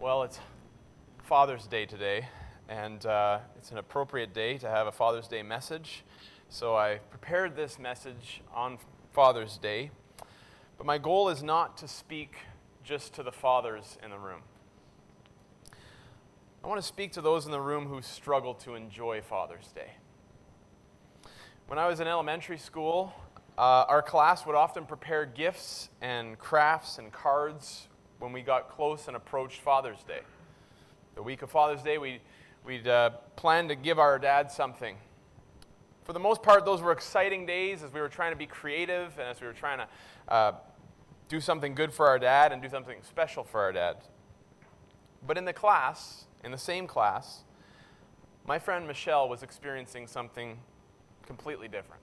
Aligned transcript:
Well, 0.00 0.22
it's 0.22 0.40
Father's 1.24 1.66
Day 1.66 1.84
today, 1.84 2.26
and 2.70 3.04
uh, 3.04 3.40
it's 3.58 3.70
an 3.70 3.76
appropriate 3.76 4.32
day 4.32 4.56
to 4.56 4.66
have 4.66 4.86
a 4.86 4.92
Father's 4.92 5.28
Day 5.28 5.42
message. 5.42 6.04
So 6.48 6.74
I 6.74 7.00
prepared 7.10 7.54
this 7.54 7.78
message 7.78 8.40
on 8.54 8.78
Father's 9.12 9.58
Day, 9.58 9.90
but 10.78 10.86
my 10.86 10.96
goal 10.96 11.28
is 11.28 11.42
not 11.42 11.76
to 11.76 11.86
speak 11.86 12.36
just 12.82 13.12
to 13.16 13.22
the 13.22 13.30
fathers 13.30 13.98
in 14.02 14.08
the 14.08 14.18
room. 14.18 14.40
I 16.64 16.66
want 16.66 16.80
to 16.80 16.86
speak 16.86 17.12
to 17.12 17.20
those 17.20 17.44
in 17.44 17.52
the 17.52 17.60
room 17.60 17.86
who 17.86 18.00
struggle 18.00 18.54
to 18.54 18.76
enjoy 18.76 19.20
Father's 19.20 19.68
Day. 19.74 19.90
When 21.66 21.78
I 21.78 21.86
was 21.88 22.00
in 22.00 22.06
elementary 22.06 22.56
school, 22.56 23.12
uh, 23.58 23.84
our 23.86 24.00
class 24.00 24.46
would 24.46 24.56
often 24.56 24.86
prepare 24.86 25.26
gifts 25.26 25.90
and 26.00 26.38
crafts 26.38 26.96
and 26.96 27.12
cards 27.12 27.88
when 28.20 28.32
we 28.32 28.42
got 28.42 28.70
close 28.70 29.08
and 29.08 29.16
approached 29.16 29.60
Father's 29.60 30.02
Day. 30.04 30.20
The 31.14 31.22
week 31.22 31.42
of 31.42 31.50
Father's 31.50 31.82
Day, 31.82 31.98
we, 31.98 32.20
we'd 32.64 32.86
uh, 32.86 33.10
plan 33.34 33.66
to 33.68 33.74
give 33.74 33.98
our 33.98 34.18
dad 34.18 34.52
something. 34.52 34.96
For 36.04 36.12
the 36.12 36.20
most 36.20 36.42
part, 36.42 36.66
those 36.66 36.82
were 36.82 36.92
exciting 36.92 37.46
days 37.46 37.82
as 37.82 37.92
we 37.92 38.00
were 38.00 38.08
trying 38.08 38.32
to 38.32 38.36
be 38.36 38.46
creative 38.46 39.18
and 39.18 39.26
as 39.26 39.40
we 39.40 39.46
were 39.46 39.54
trying 39.54 39.78
to 39.78 40.32
uh, 40.32 40.52
do 41.28 41.40
something 41.40 41.74
good 41.74 41.92
for 41.92 42.06
our 42.08 42.18
dad 42.18 42.52
and 42.52 42.60
do 42.60 42.68
something 42.68 42.98
special 43.02 43.42
for 43.42 43.60
our 43.60 43.72
dad. 43.72 43.96
But 45.26 45.38
in 45.38 45.46
the 45.46 45.52
class, 45.52 46.26
in 46.44 46.50
the 46.50 46.58
same 46.58 46.86
class, 46.86 47.44
my 48.46 48.58
friend 48.58 48.86
Michelle 48.86 49.28
was 49.28 49.42
experiencing 49.42 50.06
something 50.06 50.58
completely 51.24 51.68
different. 51.68 52.02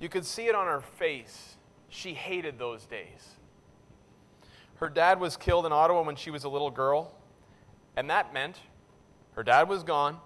You 0.00 0.08
could 0.08 0.26
see 0.26 0.48
it 0.48 0.54
on 0.56 0.66
her 0.66 0.80
face. 0.80 1.56
She 1.88 2.14
hated 2.14 2.58
those 2.58 2.86
days. 2.86 3.36
Her 4.82 4.88
dad 4.88 5.20
was 5.20 5.36
killed 5.36 5.64
in 5.64 5.70
Ottawa 5.70 6.02
when 6.02 6.16
she 6.16 6.32
was 6.32 6.42
a 6.42 6.48
little 6.48 6.72
girl, 6.72 7.14
and 7.96 8.10
that 8.10 8.34
meant 8.34 8.58
her 9.34 9.44
dad 9.44 9.68
was 9.68 9.84
gone 9.84 10.18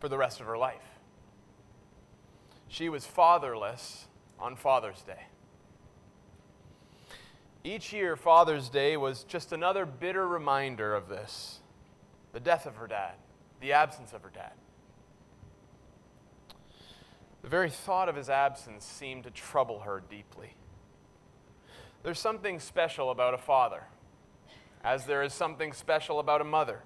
for 0.00 0.08
the 0.08 0.16
rest 0.16 0.40
of 0.40 0.46
her 0.46 0.56
life. 0.56 0.80
She 2.68 2.88
was 2.88 3.04
fatherless 3.04 4.06
on 4.40 4.56
Father's 4.56 5.02
Day. 5.02 5.26
Each 7.64 7.92
year, 7.92 8.16
Father's 8.16 8.70
Day 8.70 8.96
was 8.96 9.24
just 9.24 9.52
another 9.52 9.84
bitter 9.84 10.26
reminder 10.26 10.94
of 10.94 11.10
this 11.10 11.60
the 12.32 12.40
death 12.40 12.64
of 12.64 12.76
her 12.76 12.86
dad, 12.86 13.12
the 13.60 13.74
absence 13.74 14.14
of 14.14 14.22
her 14.22 14.32
dad. 14.34 14.52
The 17.42 17.48
very 17.48 17.68
thought 17.68 18.08
of 18.08 18.16
his 18.16 18.30
absence 18.30 18.86
seemed 18.86 19.24
to 19.24 19.30
trouble 19.30 19.80
her 19.80 20.02
deeply. 20.08 20.54
There's 22.02 22.18
something 22.18 22.58
special 22.58 23.10
about 23.10 23.32
a 23.32 23.38
father, 23.38 23.84
as 24.82 25.06
there 25.06 25.22
is 25.22 25.32
something 25.32 25.72
special 25.72 26.18
about 26.18 26.40
a 26.40 26.44
mother. 26.44 26.80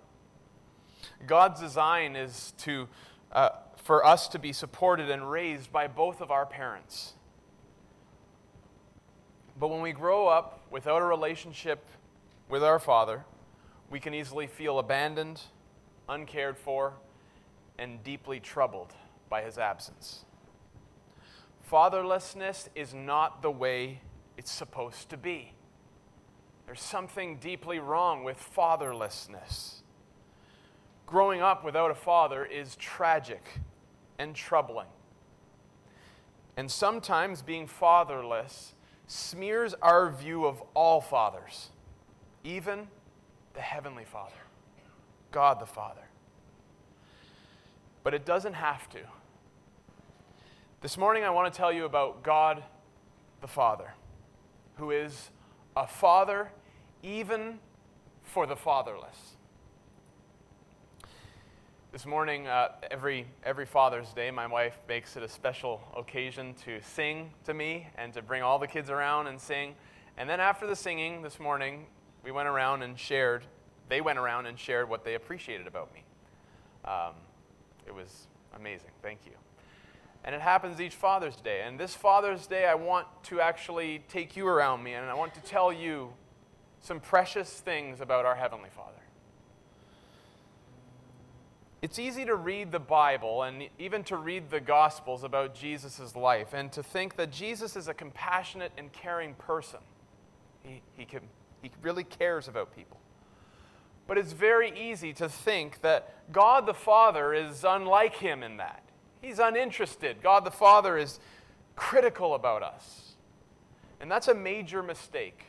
God's 1.26 1.60
design 1.60 2.16
is 2.16 2.52
to, 2.58 2.88
uh, 3.32 3.50
for 3.82 4.04
us 4.04 4.28
to 4.28 4.38
be 4.38 4.52
supported 4.52 5.10
and 5.10 5.30
raised 5.30 5.72
by 5.72 5.86
both 5.86 6.20
of 6.20 6.30
our 6.30 6.44
parents. 6.44 7.14
But 9.58 9.68
when 9.68 9.80
we 9.80 9.92
grow 9.92 10.28
up 10.28 10.60
without 10.70 11.00
a 11.00 11.06
relationship 11.06 11.86
with 12.50 12.62
our 12.62 12.78
father, 12.78 13.24
we 13.88 14.00
can 14.00 14.12
easily 14.12 14.46
feel 14.46 14.78
abandoned, 14.78 15.40
uncared 16.10 16.58
for, 16.58 16.94
and 17.78 18.04
deeply 18.04 18.38
troubled 18.38 18.92
by 19.30 19.40
his 19.40 19.56
absence. 19.56 20.26
Fatherlessness 21.70 22.68
is 22.74 22.92
not 22.92 23.40
the 23.40 23.50
way 23.50 24.00
it's 24.36 24.50
supposed 24.50 25.08
to 25.10 25.16
be. 25.16 25.52
There's 26.66 26.82
something 26.82 27.36
deeply 27.36 27.78
wrong 27.78 28.24
with 28.24 28.38
fatherlessness. 28.38 29.82
Growing 31.06 31.40
up 31.40 31.64
without 31.64 31.90
a 31.90 31.94
father 31.94 32.44
is 32.44 32.74
tragic 32.76 33.60
and 34.18 34.34
troubling. 34.34 34.88
And 36.56 36.70
sometimes 36.70 37.42
being 37.42 37.66
fatherless 37.66 38.74
smears 39.06 39.74
our 39.82 40.10
view 40.10 40.44
of 40.44 40.62
all 40.74 41.00
fathers, 41.00 41.70
even 42.42 42.88
the 43.54 43.60
Heavenly 43.60 44.04
Father, 44.04 44.34
God 45.30 45.60
the 45.60 45.66
Father. 45.66 46.00
But 48.02 48.14
it 48.14 48.24
doesn't 48.24 48.54
have 48.54 48.88
to. 48.90 49.00
This 50.80 50.98
morning, 50.98 51.24
I 51.24 51.30
want 51.30 51.52
to 51.52 51.56
tell 51.56 51.72
you 51.72 51.84
about 51.84 52.22
God 52.22 52.62
the 53.40 53.48
Father 53.48 53.92
who 54.76 54.90
is 54.90 55.30
a 55.76 55.86
father 55.86 56.50
even 57.02 57.58
for 58.22 58.46
the 58.46 58.56
fatherless. 58.56 59.36
This 61.92 62.04
morning, 62.04 62.46
uh, 62.46 62.72
every, 62.90 63.26
every 63.42 63.64
Father's 63.64 64.12
Day, 64.12 64.30
my 64.30 64.46
wife 64.46 64.78
makes 64.86 65.16
it 65.16 65.22
a 65.22 65.28
special 65.28 65.80
occasion 65.96 66.54
to 66.66 66.78
sing 66.82 67.30
to 67.44 67.54
me 67.54 67.88
and 67.96 68.12
to 68.12 68.20
bring 68.20 68.42
all 68.42 68.58
the 68.58 68.66
kids 68.66 68.90
around 68.90 69.28
and 69.28 69.40
sing. 69.40 69.74
And 70.18 70.28
then 70.28 70.38
after 70.38 70.66
the 70.66 70.76
singing 70.76 71.22
this 71.22 71.40
morning, 71.40 71.86
we 72.22 72.32
went 72.32 72.48
around 72.48 72.82
and 72.82 72.98
shared, 72.98 73.44
they 73.88 74.02
went 74.02 74.18
around 74.18 74.44
and 74.44 74.58
shared 74.58 74.90
what 74.90 75.04
they 75.04 75.14
appreciated 75.14 75.66
about 75.66 75.94
me. 75.94 76.02
Um, 76.84 77.14
it 77.86 77.94
was 77.94 78.26
amazing. 78.54 78.90
Thank 79.00 79.20
you. 79.24 79.32
And 80.26 80.34
it 80.34 80.40
happens 80.40 80.80
each 80.80 80.94
Father's 80.94 81.36
Day. 81.36 81.62
And 81.64 81.78
this 81.78 81.94
Father's 81.94 82.48
Day, 82.48 82.66
I 82.66 82.74
want 82.74 83.06
to 83.24 83.40
actually 83.40 84.02
take 84.08 84.36
you 84.36 84.46
around 84.46 84.82
me 84.82 84.94
and 84.94 85.06
I 85.06 85.14
want 85.14 85.32
to 85.34 85.40
tell 85.40 85.72
you 85.72 86.12
some 86.80 86.98
precious 86.98 87.48
things 87.48 88.00
about 88.00 88.26
our 88.26 88.34
Heavenly 88.34 88.70
Father. 88.74 88.92
It's 91.82 92.00
easy 92.00 92.24
to 92.24 92.34
read 92.34 92.72
the 92.72 92.80
Bible 92.80 93.44
and 93.44 93.68
even 93.78 94.02
to 94.04 94.16
read 94.16 94.50
the 94.50 94.58
Gospels 94.58 95.22
about 95.22 95.54
Jesus' 95.54 96.16
life 96.16 96.52
and 96.52 96.72
to 96.72 96.82
think 96.82 97.14
that 97.16 97.30
Jesus 97.30 97.76
is 97.76 97.86
a 97.86 97.94
compassionate 97.94 98.72
and 98.76 98.92
caring 98.92 99.34
person. 99.34 99.80
He, 100.64 100.82
he, 100.96 101.04
can, 101.04 101.20
he 101.62 101.70
really 101.82 102.02
cares 102.02 102.48
about 102.48 102.74
people. 102.74 102.98
But 104.08 104.18
it's 104.18 104.32
very 104.32 104.72
easy 104.76 105.12
to 105.14 105.28
think 105.28 105.82
that 105.82 106.32
God 106.32 106.66
the 106.66 106.74
Father 106.74 107.32
is 107.32 107.64
unlike 107.64 108.16
him 108.16 108.42
in 108.42 108.56
that. 108.56 108.82
He's 109.26 109.40
uninterested. 109.40 110.22
God 110.22 110.44
the 110.44 110.52
Father 110.52 110.96
is 110.96 111.18
critical 111.74 112.36
about 112.36 112.62
us. 112.62 113.14
And 114.00 114.08
that's 114.08 114.28
a 114.28 114.34
major 114.34 114.84
mistake. 114.84 115.46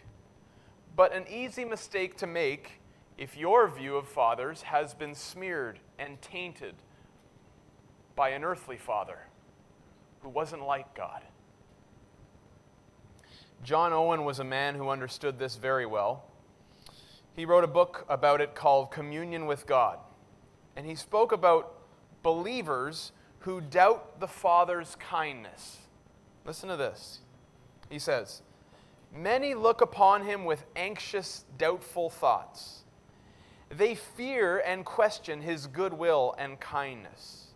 But 0.95 1.13
an 1.13 1.25
easy 1.29 1.63
mistake 1.63 2.17
to 2.17 2.25
make 2.25 2.81
if 3.19 3.37
your 3.37 3.67
view 3.67 3.95
of 3.95 4.07
fathers 4.07 4.63
has 4.63 4.95
been 4.95 5.13
smeared 5.13 5.77
and 5.99 6.19
tainted 6.23 6.73
by 8.15 8.29
an 8.29 8.43
earthly 8.43 8.77
father 8.77 9.19
who 10.21 10.29
wasn't 10.29 10.65
like 10.65 10.95
God. 10.95 11.21
John 13.63 13.93
Owen 13.93 14.25
was 14.25 14.39
a 14.39 14.43
man 14.43 14.73
who 14.73 14.89
understood 14.89 15.37
this 15.37 15.55
very 15.55 15.85
well. 15.85 16.23
He 17.35 17.45
wrote 17.45 17.63
a 17.63 17.67
book 17.67 18.07
about 18.09 18.41
it 18.41 18.55
called 18.55 18.89
Communion 18.89 19.45
with 19.45 19.67
God. 19.67 19.99
And 20.75 20.83
he 20.83 20.95
spoke 20.95 21.31
about 21.31 21.75
believers 22.23 23.11
who 23.39 23.61
doubt 23.61 24.19
the 24.19 24.27
Father's 24.27 24.95
kindness. 24.95 25.77
Listen 26.45 26.69
to 26.69 26.77
this. 26.77 27.19
He 27.89 27.99
says, 27.99 28.41
Many 29.13 29.53
look 29.53 29.81
upon 29.81 30.25
him 30.25 30.45
with 30.45 30.65
anxious, 30.75 31.45
doubtful 31.57 32.09
thoughts. 32.09 32.83
They 33.69 33.95
fear 33.95 34.59
and 34.59 34.85
question 34.85 35.41
his 35.41 35.67
goodwill 35.67 36.35
and 36.37 36.59
kindness. 36.59 37.47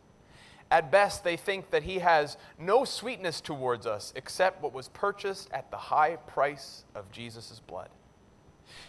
At 0.70 0.90
best, 0.90 1.24
they 1.24 1.36
think 1.36 1.70
that 1.72 1.84
he 1.84 2.00
has 2.00 2.38
no 2.58 2.86
sweetness 2.86 3.42
towards 3.42 3.86
us 3.86 4.14
except 4.16 4.62
what 4.62 4.74
was 4.74 4.88
purchased 4.88 5.52
at 5.52 5.70
the 5.70 5.78
high 5.78 6.16
price 6.16 6.86
of 6.96 7.12
Jesus' 7.12 7.62
blood. 7.68 7.90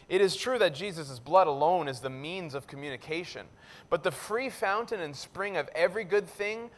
It 0.09 0.21
is 0.21 0.37
true 0.37 0.59
that 0.59 0.75
Jesus' 0.75 1.19
blood 1.19 1.47
alone 1.47 1.89
is 1.89 2.01
the 2.01 2.11
means 2.11 2.55
of 2.55 2.67
communication, 2.67 3.47
but 3.91 4.03
the 4.03 4.11
free 4.11 4.51
fountain 4.51 5.01
and 5.01 5.15
spring 5.15 5.57
of 5.57 5.69
every 5.75 6.05
good 6.05 6.29
thing 6.29 6.71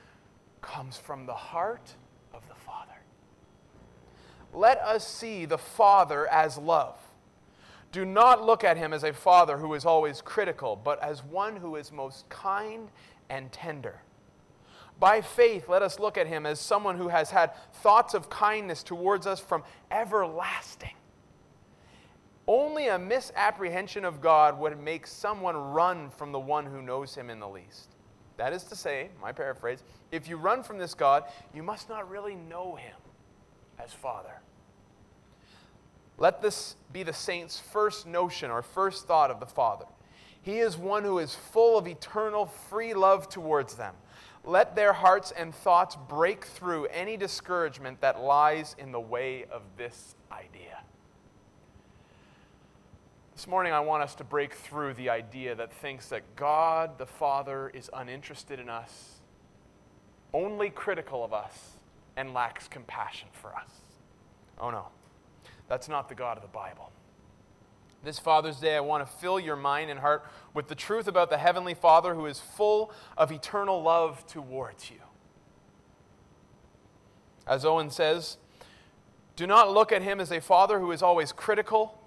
comes 0.63 0.97
from 0.97 1.27
the 1.27 1.35
heart 1.35 1.95
of 2.33 2.47
the 2.49 2.55
Father. 2.55 2.93
Let 4.53 4.79
us 4.79 5.07
see 5.07 5.45
the 5.45 5.59
Father 5.59 6.27
as 6.29 6.57
love. 6.59 6.97
Do 7.95 8.05
not 8.05 8.45
look 8.45 8.65
at 8.65 8.77
him 8.77 8.93
as 8.93 9.05
a 9.05 9.13
father 9.13 9.57
who 9.57 9.73
is 9.75 9.85
always 9.85 10.21
critical, 10.21 10.75
but 10.75 11.01
as 11.01 11.23
one 11.23 11.55
who 11.55 11.77
is 11.77 11.93
most 11.93 12.29
kind 12.29 12.89
and 13.31 13.53
tender. 13.53 14.01
By 14.99 15.21
faith, 15.21 15.69
let 15.69 15.81
us 15.81 16.01
look 16.01 16.19
at 16.19 16.27
him 16.27 16.45
as 16.45 16.59
someone 16.59 16.97
who 16.97 17.07
has 17.07 17.31
had 17.31 17.53
thoughts 17.75 18.15
of 18.15 18.29
kindness 18.29 18.83
towards 18.83 19.29
us 19.29 19.39
from 19.39 19.63
everlasting. 19.93 20.95
Only 22.47 22.89
a 22.89 22.99
misapprehension 22.99 24.05
of 24.05 24.21
God 24.21 24.59
would 24.59 24.79
make 24.79 25.07
someone 25.07 25.57
run 25.57 26.11
from 26.11 26.33
the 26.33 26.39
one 26.39 26.67
who 26.67 26.83
knows 26.83 27.15
him 27.15 27.31
in 27.31 27.41
the 27.41 27.49
least. 27.49 27.97
That 28.37 28.53
is 28.53 28.65
to 28.65 28.77
say, 28.77 29.09
my 29.21 29.33
paraphrase, 29.33 29.83
if 30.13 30.29
you 30.29 30.37
run 30.37 30.63
from 30.63 30.79
this 30.79 30.95
God, 30.95 31.25
you 31.55 31.63
must 31.63 31.89
not 31.89 32.11
really 32.11 32.35
know 32.35 32.75
him 32.75 32.97
as 33.79 33.93
Father. 33.93 34.41
Let 36.19 36.43
this 36.43 36.77
be 36.93 37.03
the 37.03 37.13
saint's 37.13 37.59
first 37.59 38.07
notion 38.07 38.51
or 38.51 38.63
first 38.63 39.07
thought 39.07 39.31
of 39.31 39.41
the 39.41 39.47
Father. 39.47 39.87
He 40.43 40.59
is 40.59 40.77
one 40.77 41.05
who 41.05 41.19
is 41.19 41.35
full 41.35 41.79
of 41.79 41.87
eternal 41.87 42.47
free 42.47 42.93
love 42.93 43.29
towards 43.29 43.77
them. 43.77 43.95
Let 44.45 44.77
their 44.77 44.93
hearts 44.93 45.33
and 45.35 45.55
thoughts 45.55 45.97
break 46.09 46.45
through 46.45 46.87
any 46.87 47.17
discouragement 47.17 48.03
that 48.03 48.21
lies 48.21 48.77
in 48.79 48.93
the 48.93 49.01
way 49.01 49.47
of 49.51 49.63
this 49.79 50.17
idea. 50.31 50.83
This 53.35 53.49
morning, 53.49 53.73
I 53.73 53.81
want 53.81 54.05
us 54.05 54.15
to 54.17 54.25
break 54.25 54.55
through 54.55 54.95
the 54.95 55.11
idea 55.11 55.57
that 55.57 55.73
thinks 55.73 56.09
that 56.11 56.37
God 56.37 56.99
the 56.99 57.07
Father 57.07 57.69
is 57.75 57.91
uninterested 57.93 58.61
in 58.61 58.69
us, 58.69 59.21
only 60.33 60.71
critical 60.71 61.25
of 61.25 61.33
us, 61.33 61.73
and 62.17 62.33
lacks 62.33 62.69
compassion 62.69 63.29
for 63.33 63.53
us. 63.57 63.71
Oh 64.57 64.71
no, 64.71 64.87
that's 65.69 65.89
not 65.89 66.09
the 66.09 66.15
God 66.15 66.37
of 66.37 66.45
the 66.45 66.49
Bible. 66.49 66.93
This 68.05 68.21
Father's 68.21 68.61
Day, 68.61 68.77
I 68.77 68.81
want 68.81 69.05
to 69.05 69.13
fill 69.13 69.41
your 69.41 69.57
mind 69.57 69.91
and 69.91 69.99
heart 69.99 70.25
with 70.53 70.69
the 70.69 70.77
truth 70.77 71.09
about 71.09 71.29
the 71.29 71.39
Heavenly 71.39 71.75
Father 71.75 72.15
who 72.15 72.27
is 72.27 72.39
full 72.39 72.93
of 73.19 73.33
eternal 73.33 73.83
love 73.83 74.25
towards 74.29 74.91
you. 74.91 75.01
As 77.49 77.65
Owen 77.65 77.91
says, 77.91 78.37
do 79.35 79.47
not 79.49 79.73
look 79.73 79.91
at 79.91 80.03
him 80.03 80.21
as 80.21 80.31
a 80.31 80.41
father 80.41 80.79
who 80.79 80.93
is 80.93 81.03
always 81.03 81.33
critical 81.33 81.99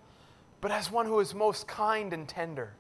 but 0.62 0.72
as 0.72 0.92
one 0.92 1.06
who 1.06 1.20
is 1.20 1.34
most 1.34 1.68
kind 1.68 2.14
and 2.14 2.28
tender. 2.28 2.74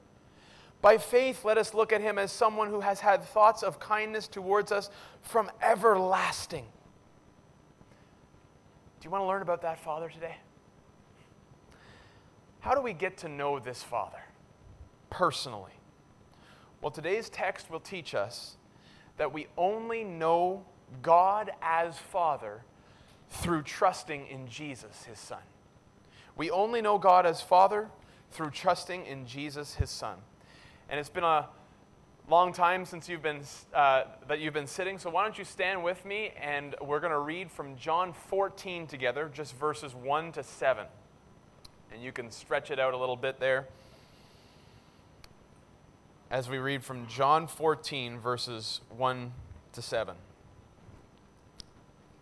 By 0.81 0.97
faith, 0.97 1.43
let 1.43 1.57
us 1.57 1.73
look 1.73 1.91
at 1.91 2.01
him 2.01 2.17
as 2.17 2.31
someone 2.31 2.69
who 2.69 2.81
has 2.81 2.99
had 2.99 3.23
thoughts 3.23 3.63
of 3.63 3.79
kindness 3.79 4.27
towards 4.27 4.71
us 4.71 4.89
from 5.21 5.49
everlasting. 5.61 6.65
Do 8.99 9.05
you 9.05 9.09
want 9.09 9.23
to 9.23 9.27
learn 9.27 9.41
about 9.41 9.61
that 9.63 9.79
Father 9.79 10.09
today? 10.09 10.37
How 12.59 12.75
do 12.75 12.81
we 12.81 12.93
get 12.93 13.17
to 13.17 13.29
know 13.29 13.59
this 13.59 13.81
Father 13.83 14.21
personally? 15.09 15.71
Well, 16.81 16.91
today's 16.91 17.29
text 17.29 17.69
will 17.69 17.79
teach 17.79 18.13
us 18.13 18.57
that 19.17 19.33
we 19.33 19.47
only 19.57 20.03
know 20.03 20.65
God 21.01 21.51
as 21.61 21.97
Father 21.97 22.63
through 23.29 23.63
trusting 23.63 24.27
in 24.27 24.47
Jesus, 24.47 25.03
his 25.03 25.19
Son. 25.19 25.41
We 26.37 26.51
only 26.51 26.81
know 26.81 26.99
God 26.99 27.25
as 27.25 27.41
Father 27.41 27.89
through 28.31 28.51
trusting 28.51 29.05
in 29.05 29.25
Jesus, 29.25 29.75
his 29.75 29.89
Son. 29.89 30.17
And 30.87 30.99
it's 30.99 31.09
been 31.09 31.23
a 31.23 31.47
long 32.29 32.53
time 32.53 32.85
since 32.85 33.09
you've 33.09 33.23
been, 33.23 33.41
uh, 33.73 34.03
that 34.27 34.39
you've 34.39 34.53
been 34.53 34.67
sitting, 34.67 34.99
so 34.99 35.09
why 35.09 35.23
don't 35.23 35.37
you 35.37 35.43
stand 35.43 35.83
with 35.83 36.05
me 36.05 36.33
and 36.39 36.75
we're 36.79 36.99
going 36.99 37.11
to 37.11 37.19
read 37.19 37.49
from 37.49 37.75
John 37.77 38.13
14 38.13 38.85
together, 38.85 39.31
just 39.33 39.55
verses 39.55 39.95
1 39.95 40.33
to 40.33 40.43
7. 40.43 40.85
And 41.91 42.03
you 42.03 42.11
can 42.11 42.29
stretch 42.29 42.69
it 42.69 42.79
out 42.79 42.93
a 42.93 42.97
little 42.97 43.15
bit 43.15 43.39
there 43.39 43.65
as 46.29 46.49
we 46.49 46.57
read 46.57 46.83
from 46.83 47.07
John 47.07 47.47
14, 47.47 48.19
verses 48.19 48.81
1 48.95 49.31
to 49.73 49.81
7. 49.81 50.15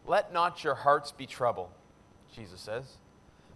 Let 0.05 0.31
not 0.31 0.63
your 0.63 0.75
hearts 0.75 1.11
be 1.11 1.25
troubled, 1.25 1.69
Jesus 2.33 2.61
says. 2.61 2.97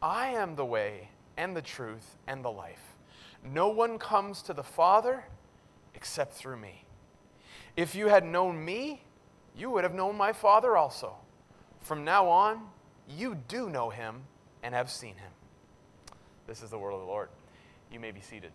I 0.00 0.28
am 0.28 0.54
the 0.54 0.64
way 0.64 1.08
and 1.36 1.56
the 1.56 1.62
truth 1.62 2.16
and 2.26 2.44
the 2.44 2.50
life. 2.50 2.96
No 3.44 3.68
one 3.68 3.98
comes 3.98 4.42
to 4.42 4.52
the 4.52 4.62
Father 4.62 5.24
except 5.94 6.34
through 6.34 6.56
me. 6.56 6.84
If 7.76 7.94
you 7.94 8.08
had 8.08 8.24
known 8.24 8.64
me, 8.64 9.02
you 9.56 9.70
would 9.70 9.84
have 9.84 9.94
known 9.94 10.16
my 10.16 10.32
Father 10.32 10.76
also. 10.76 11.14
From 11.80 12.04
now 12.04 12.28
on, 12.28 12.60
you 13.08 13.36
do 13.48 13.68
know 13.70 13.90
him 13.90 14.22
and 14.62 14.74
have 14.74 14.90
seen 14.90 15.14
him. 15.16 15.32
This 16.46 16.62
is 16.62 16.70
the 16.70 16.78
word 16.78 16.92
of 16.92 17.00
the 17.00 17.06
Lord. 17.06 17.28
You 17.92 18.00
may 18.00 18.10
be 18.10 18.20
seated. 18.20 18.52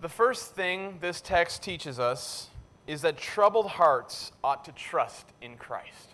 The 0.00 0.08
first 0.08 0.54
thing 0.54 0.98
this 1.00 1.20
text 1.20 1.62
teaches 1.62 1.98
us 1.98 2.48
is 2.90 3.02
that 3.02 3.16
troubled 3.16 3.68
hearts 3.68 4.32
ought 4.42 4.64
to 4.64 4.72
trust 4.72 5.24
in 5.40 5.56
Christ. 5.56 6.08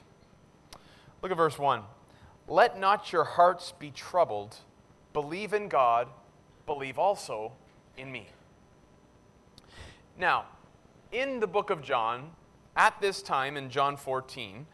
Look 1.22 1.30
at 1.30 1.36
verse 1.38 1.58
1. 1.58 1.80
Let 2.48 2.78
not 2.78 3.14
your 3.14 3.24
hearts 3.24 3.72
be 3.78 3.90
troubled. 3.90 4.56
Believe 5.14 5.54
in 5.54 5.68
God. 5.68 6.06
Believe 6.66 6.98
also 6.98 7.52
in 7.96 8.12
me. 8.12 8.26
Now, 10.18 10.44
in 11.12 11.40
the 11.40 11.46
book 11.46 11.70
of 11.70 11.80
John, 11.80 12.32
at 12.76 13.00
this 13.00 13.22
time 13.22 13.56
in 13.56 13.70
John 13.70 13.96
14, 13.96 14.66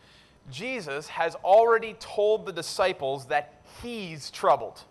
Jesus 0.50 1.06
has 1.06 1.37
already 1.37 1.94
told 2.00 2.46
the 2.46 2.52
disciples 2.52 3.26
that 3.26 3.62
he's 3.81 4.28
troubled. 4.32 4.82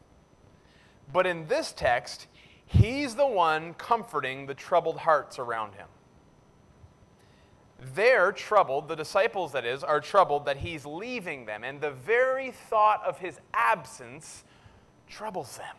But 1.12 1.28
in 1.28 1.46
this 1.48 1.74
text, 1.74 2.28
he's 2.66 3.16
the 3.16 3.28
one 3.28 3.74
comforting 3.74 4.46
the 4.46 4.54
troubled 4.54 5.00
hearts 5.00 5.40
around 5.40 5.76
him. 5.76 5.90
They're 7.82 8.32
troubled, 8.32 8.88
the 8.88 8.96
disciples, 8.96 9.54
that 9.54 9.66
is, 9.66 9.84
are 9.84 10.00
troubled 10.00 10.46
that 10.46 10.58
he's 10.58 10.86
leaving 10.86 11.46
them, 11.46 11.64
and 11.64 11.82
the 11.82 11.90
very 11.90 12.52
thought 12.52 13.02
of 13.04 13.18
his 13.18 13.40
absence 13.56 14.44
troubles 15.10 15.58
them. 15.58 15.76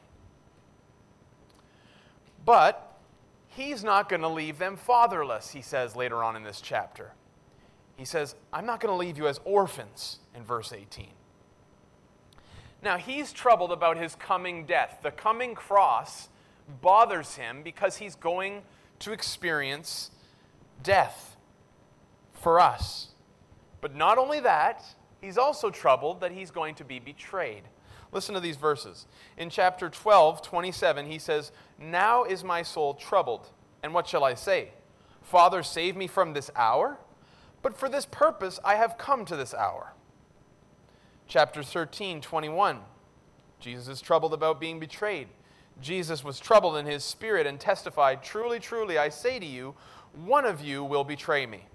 But 2.45 2.99
he's 3.47 3.85
not 3.85 4.09
going 4.09 4.23
to 4.23 4.29
leave 4.29 4.59
them 4.59 4.77
fatherless, 4.77 5.51
he 5.51 5.63
says 5.63 5.95
later 5.95 6.25
on 6.25 6.35
in 6.35 6.43
this 6.43 6.61
chapter. 6.61 7.13
He 7.97 8.05
says, 8.05 8.35
I'm 8.53 8.67
not 8.67 8.81
going 8.81 8.93
to 8.93 8.97
leave 8.97 9.17
you 9.17 9.29
as 9.29 9.39
orphans, 9.45 10.19
in 10.35 10.43
verse 10.43 10.73
18. 10.73 11.07
Now, 12.83 12.97
he's 12.97 13.33
troubled 13.33 13.71
about 13.71 13.97
his 13.97 14.17
coming 14.17 14.67
death. 14.67 14.99
The 15.03 15.13
coming 15.13 15.55
cross 15.55 16.29
bothers 16.81 17.37
him 17.37 17.63
because 17.63 17.99
he's 17.99 18.17
going 18.17 18.63
to 18.99 19.13
experience 19.13 20.11
death 20.83 21.32
for 22.43 22.59
us. 22.59 23.09
But 23.81 23.95
not 23.95 24.19
only 24.19 24.41
that, 24.41 24.85
he's 25.21 25.39
also 25.39 25.71
troubled 25.71 26.21
that 26.21 26.33
he's 26.33 26.51
going 26.51 26.75
to 26.77 26.85
be 26.85 26.99
betrayed. 26.99 27.63
Listen 28.11 28.35
to 28.35 28.41
these 28.41 28.57
verses. 28.57 29.07
In 29.39 29.49
chapter 29.49 29.89
12, 29.89 30.43
27, 30.43 31.07
he 31.07 31.19
says, 31.19 31.53
Now 31.79 32.25
is 32.25 32.45
my 32.45 32.63
soul 32.63 32.95
troubled, 32.95 33.51
and 33.83 33.95
what 33.95 34.07
shall 34.07 34.25
I 34.25 34.35
say? 34.35 34.71
Father, 35.23 35.63
save 35.63 35.97
me 35.97 36.07
from 36.07 36.33
this 36.33 36.51
hour? 36.55 36.99
But 37.63 37.79
for 37.79 37.89
this 37.89 38.07
purpose 38.07 38.59
I 38.65 38.75
have 38.75 38.99
come 38.99 39.25
to 39.27 39.37
this 39.37 39.55
hour. 39.55 39.95
Chapter 41.29 41.63
13, 41.63 42.21
21, 42.21 42.81
Jesus 43.61 43.89
is 43.89 44.01
troubled 44.01 44.35
about 44.35 44.61
being 44.61 44.81
betrayed. 44.81 45.29
Jesus 45.81 46.23
was 46.23 46.39
troubled 46.39 46.77
in 46.77 46.85
his 46.85 47.03
spirit 47.03 47.47
and 47.47 47.59
testified, 47.59 48.23
Truly, 48.23 48.61
truly, 48.61 48.99
I 48.99 49.09
say 49.09 49.39
to 49.39 49.47
you, 49.47 49.75
one 50.13 50.45
of 50.45 50.61
you 50.61 50.85
will 50.85 51.05
betray 51.05 51.47
me. 51.47 51.67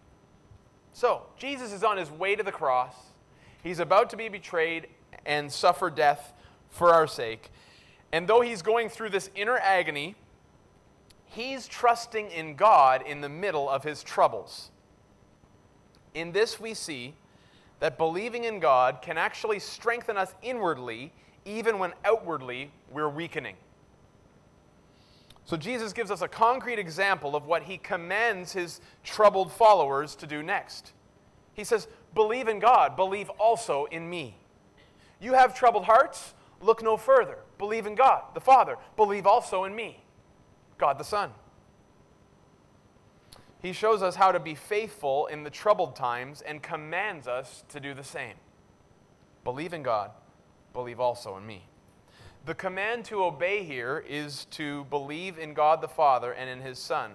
So, 0.97 1.21
Jesus 1.37 1.73
is 1.73 1.83
on 1.83 1.97
his 1.97 2.09
way 2.09 2.35
to 2.35 2.41
the 2.41 2.51
cross. 2.51 2.95
He's 3.61 3.77
about 3.77 4.09
to 4.09 4.17
be 4.17 4.29
betrayed 4.29 4.87
and 5.27 5.51
suffer 5.51 5.91
death 5.91 6.33
for 6.71 6.91
our 6.91 7.05
sake. 7.05 7.51
And 8.11 8.27
though 8.27 8.41
he's 8.41 8.63
going 8.63 8.89
through 8.89 9.11
this 9.11 9.29
inner 9.35 9.59
agony, 9.59 10.15
he's 11.25 11.67
trusting 11.67 12.31
in 12.31 12.55
God 12.55 13.03
in 13.05 13.21
the 13.21 13.29
middle 13.29 13.69
of 13.69 13.83
his 13.83 14.01
troubles. 14.01 14.71
In 16.15 16.31
this, 16.31 16.59
we 16.59 16.73
see 16.73 17.13
that 17.79 17.99
believing 17.99 18.45
in 18.45 18.59
God 18.59 19.03
can 19.03 19.19
actually 19.19 19.59
strengthen 19.59 20.17
us 20.17 20.33
inwardly, 20.41 21.13
even 21.45 21.77
when 21.77 21.93
outwardly 22.05 22.71
we're 22.89 23.07
weakening. 23.07 23.55
So 25.47 25.55
Jesus 25.55 25.93
gives 25.93 26.11
us 26.11 26.21
a 26.21 26.27
concrete 26.27 26.77
example 26.77 27.33
of 27.33 27.45
what 27.45 27.63
he 27.63 27.77
commands 27.77 28.51
his 28.51 28.81
troubled 29.01 29.49
followers 29.49 30.13
to 30.17 30.27
do 30.27 30.43
next. 30.43 30.91
He 31.53 31.63
says, 31.63 31.87
Believe 32.13 32.49
in 32.49 32.59
God, 32.59 32.97
believe 32.97 33.29
also 33.29 33.85
in 33.85 34.09
me. 34.09 34.35
You 35.21 35.35
have 35.35 35.57
troubled 35.57 35.85
hearts? 35.85 36.33
Look 36.59 36.83
no 36.83 36.97
further. 36.97 37.37
Believe 37.59 37.85
in 37.85 37.95
God, 37.95 38.23
the 38.33 38.41
Father. 38.41 38.75
Believe 38.97 39.25
also 39.25 39.63
in 39.63 39.73
me, 39.73 40.03
God 40.77 40.97
the 40.97 41.05
Son. 41.05 41.31
He 43.61 43.71
shows 43.71 44.01
us 44.01 44.17
how 44.17 44.33
to 44.33 44.41
be 44.41 44.53
faithful 44.53 45.27
in 45.27 45.43
the 45.43 45.49
troubled 45.49 45.95
times 45.95 46.41
and 46.41 46.61
commands 46.61 47.25
us 47.25 47.63
to 47.69 47.79
do 47.79 47.93
the 47.93 48.03
same. 48.03 48.35
Believe 49.45 49.71
in 49.71 49.81
God, 49.81 50.11
believe 50.73 50.99
also 50.99 51.37
in 51.37 51.47
me. 51.47 51.63
The 52.47 52.55
command 52.55 53.03
to 53.05 53.25
obey 53.25 53.65
here 53.65 54.01
is 54.07 54.45
to 54.51 54.85
believe 54.85 55.37
in 55.37 55.53
God 55.53 55.81
the 55.81 55.89
Father 55.89 56.31
and 56.31 56.49
in 56.49 56.61
His 56.61 56.79
Son, 56.79 57.11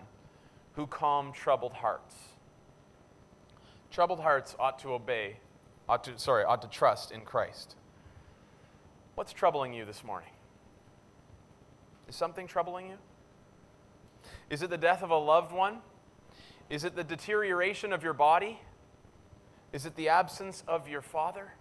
who 0.75 0.87
calm 0.87 1.33
troubled 1.33 1.73
hearts. 1.73 2.15
Troubled 3.91 4.21
hearts 4.21 4.55
ought 4.59 4.79
to 4.81 4.93
obey, 4.93 5.39
ought 5.89 6.05
to, 6.05 6.19
sorry, 6.19 6.45
ought 6.45 6.61
to 6.61 6.69
trust 6.69 7.13
in 7.13 7.23
Christ. 7.23 7.77
What's 9.15 9.33
troubling 9.33 9.73
you 9.73 9.87
this 9.87 10.05
morning? 10.05 10.29
Is 12.11 12.15
something 12.15 12.47
troubling 12.47 12.89
you? 12.91 12.99
Is 14.51 14.61
it 14.61 14.69
the 14.69 14.77
death 14.77 15.03
of 15.03 15.09
a 15.09 15.17
loved 15.17 15.51
one? 15.51 15.79
Is 16.69 16.85
it 16.85 16.95
the 16.95 17.05
deterioration 17.05 17.95
of 17.95 18.03
your 18.03 18.13
body? 18.13 18.61
Is 19.73 19.87
it 19.87 19.97
the 19.97 20.11
absence 20.11 20.63
of 20.69 20.91
your 20.91 21.01
father? 21.01 21.55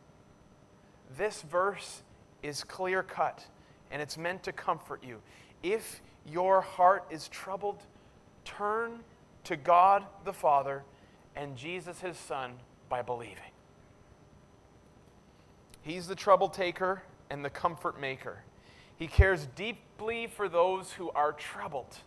This 1.17 1.41
verse 1.41 2.03
is 2.43 2.65
clear 2.65 3.01
cut 3.01 3.45
and 3.91 4.01
it's 4.01 4.17
meant 4.17 4.43
to 4.43 4.51
comfort 4.51 5.03
you. 5.03 5.21
If 5.61 6.01
your 6.25 6.61
heart 6.61 7.05
is 7.09 7.27
troubled, 7.27 7.83
turn 8.45 8.99
to 9.43 9.55
God 9.55 10.05
the 10.25 10.33
Father 10.33 10.83
and 11.35 11.55
Jesus 11.55 11.99
his 11.99 12.17
Son 12.17 12.53
by 12.89 13.01
believing. 13.01 13.37
He's 15.81 16.07
the 16.07 16.15
trouble 16.15 16.49
taker 16.49 17.03
and 17.29 17.43
the 17.43 17.49
comfort 17.49 17.99
maker. 17.99 18.43
He 18.97 19.07
cares 19.07 19.47
deeply 19.55 20.27
for 20.27 20.47
those 20.47 20.91
who 20.93 21.09
are 21.11 21.33
troubled. 21.33 21.97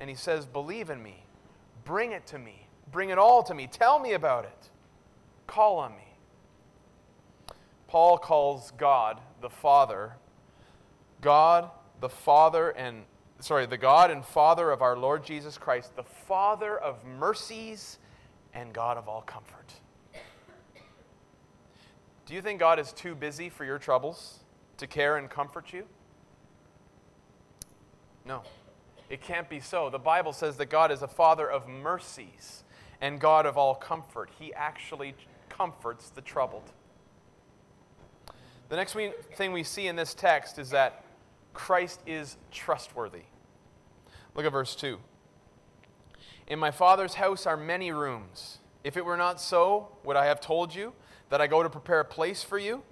And 0.00 0.10
he 0.10 0.16
says, 0.16 0.46
Believe 0.46 0.90
in 0.90 1.02
me. 1.02 1.24
Bring 1.84 2.12
it 2.12 2.26
to 2.28 2.38
me. 2.38 2.66
Bring 2.90 3.10
it 3.10 3.18
all 3.18 3.42
to 3.44 3.54
me. 3.54 3.68
Tell 3.68 3.98
me 4.00 4.14
about 4.14 4.44
it. 4.44 4.70
Call 5.46 5.76
on 5.78 5.92
me. 5.92 6.09
Paul 7.90 8.18
calls 8.18 8.70
God 8.78 9.20
the 9.40 9.50
Father, 9.50 10.12
God 11.20 11.70
the 12.00 12.08
Father 12.08 12.70
and 12.70 13.02
sorry, 13.40 13.66
the 13.66 13.76
God 13.76 14.12
and 14.12 14.24
Father 14.24 14.70
of 14.70 14.80
our 14.80 14.96
Lord 14.96 15.24
Jesus 15.24 15.58
Christ, 15.58 15.96
the 15.96 16.04
Father 16.04 16.78
of 16.78 17.04
mercies 17.04 17.98
and 18.54 18.72
God 18.72 18.96
of 18.96 19.08
all 19.08 19.22
comfort. 19.22 19.72
Do 22.26 22.34
you 22.34 22.40
think 22.40 22.60
God 22.60 22.78
is 22.78 22.92
too 22.92 23.16
busy 23.16 23.48
for 23.48 23.64
your 23.64 23.78
troubles 23.78 24.38
to 24.76 24.86
care 24.86 25.16
and 25.16 25.28
comfort 25.28 25.72
you? 25.72 25.84
No. 28.24 28.42
It 29.08 29.20
can't 29.20 29.48
be 29.48 29.58
so. 29.58 29.90
The 29.90 29.98
Bible 29.98 30.32
says 30.32 30.56
that 30.58 30.70
God 30.70 30.92
is 30.92 31.02
a 31.02 31.08
father 31.08 31.50
of 31.50 31.66
mercies 31.66 32.62
and 33.00 33.18
God 33.18 33.46
of 33.46 33.58
all 33.58 33.74
comfort. 33.74 34.30
He 34.38 34.54
actually 34.54 35.16
comforts 35.48 36.10
the 36.10 36.20
troubled. 36.20 36.70
The 38.70 38.76
next 38.76 38.96
thing 39.34 39.52
we 39.52 39.64
see 39.64 39.88
in 39.88 39.96
this 39.96 40.14
text 40.14 40.58
is 40.58 40.70
that 40.70 41.04
Christ 41.52 42.00
is 42.06 42.36
trustworthy. 42.52 43.24
Look 44.36 44.46
at 44.46 44.52
verse 44.52 44.76
2. 44.76 44.96
In 46.46 46.58
my 46.60 46.70
Father's 46.70 47.14
house 47.14 47.46
are 47.46 47.56
many 47.56 47.90
rooms. 47.90 48.58
If 48.84 48.96
it 48.96 49.04
were 49.04 49.16
not 49.16 49.40
so, 49.40 49.88
would 50.04 50.16
I 50.16 50.26
have 50.26 50.40
told 50.40 50.72
you 50.72 50.92
that 51.30 51.40
I 51.40 51.48
go 51.48 51.64
to 51.64 51.68
prepare 51.68 51.98
a 51.98 52.04
place 52.04 52.44
for 52.44 52.58
you? 52.58 52.84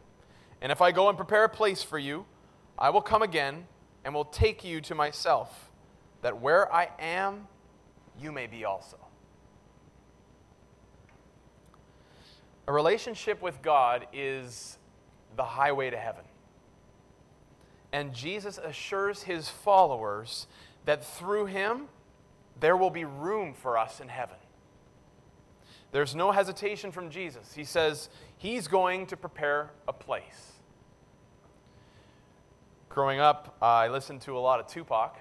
And 0.61 0.73
if 0.73 0.82
I 0.82 0.90
go 0.90 1.08
and 1.08 1.16
prepare 1.16 1.44
a 1.44 1.49
place 1.49 1.85
for 1.85 1.99
you, 1.99 2.26
I 2.76 2.90
will 2.90 3.00
come 3.00 3.23
again 3.23 3.68
and 4.04 4.12
will 4.12 4.25
take 4.25 4.64
you 4.64 4.80
to 4.80 4.97
myself 4.97 5.70
that 6.23 6.40
where 6.40 6.73
I 6.73 6.88
am, 6.99 7.47
you 8.20 8.32
may 8.32 8.49
be 8.49 8.64
also. 8.64 8.99
A 12.66 12.73
relationship 12.73 13.40
with 13.40 13.62
God 13.62 14.08
is 14.12 14.76
the 15.37 15.44
highway 15.44 15.90
to 15.90 15.97
heaven. 15.97 16.25
And 17.92 18.12
Jesus 18.12 18.58
assures 18.58 19.23
his 19.23 19.49
followers 19.49 20.47
that 20.85 21.04
through 21.04 21.47
him, 21.47 21.88
there 22.61 22.76
will 22.76 22.90
be 22.90 23.04
room 23.04 23.54
for 23.54 23.78
us 23.78 24.00
in 24.00 24.08
heaven. 24.08 24.37
There's 25.90 26.14
no 26.14 26.32
hesitation 26.32 26.92
from 26.92 27.11
Jesus. 27.11 27.54
He 27.54 27.64
says 27.64 28.11
he's 28.37 28.68
going 28.68 29.06
to 29.06 29.16
prepare 29.16 29.70
a 29.87 29.92
place. 29.92 30.52
Growing 32.88 33.20
up, 33.20 33.56
uh, 33.62 33.64
I 33.64 33.88
listened 33.88 34.20
to 34.23 34.37
a 34.37 34.40
lot 34.40 34.61
of 34.61 34.66
Tupac. 34.66 35.18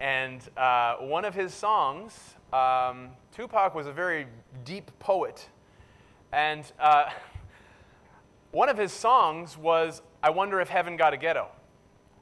And 0.00 0.40
uh, 0.56 0.96
one 0.96 1.24
of 1.24 1.34
his 1.34 1.54
songs, 1.54 2.34
um, 2.52 3.10
Tupac 3.34 3.74
was 3.74 3.86
a 3.86 3.92
very 3.92 4.26
deep 4.64 4.90
poet. 4.98 5.48
And 6.32 6.70
uh, 6.78 7.10
one 8.52 8.68
of 8.68 8.76
his 8.76 8.92
songs 8.92 9.56
was, 9.56 10.02
I 10.22 10.30
Wonder 10.30 10.60
If 10.60 10.68
Heaven 10.68 10.96
Got 10.96 11.14
a 11.14 11.16
Ghetto, 11.16 11.48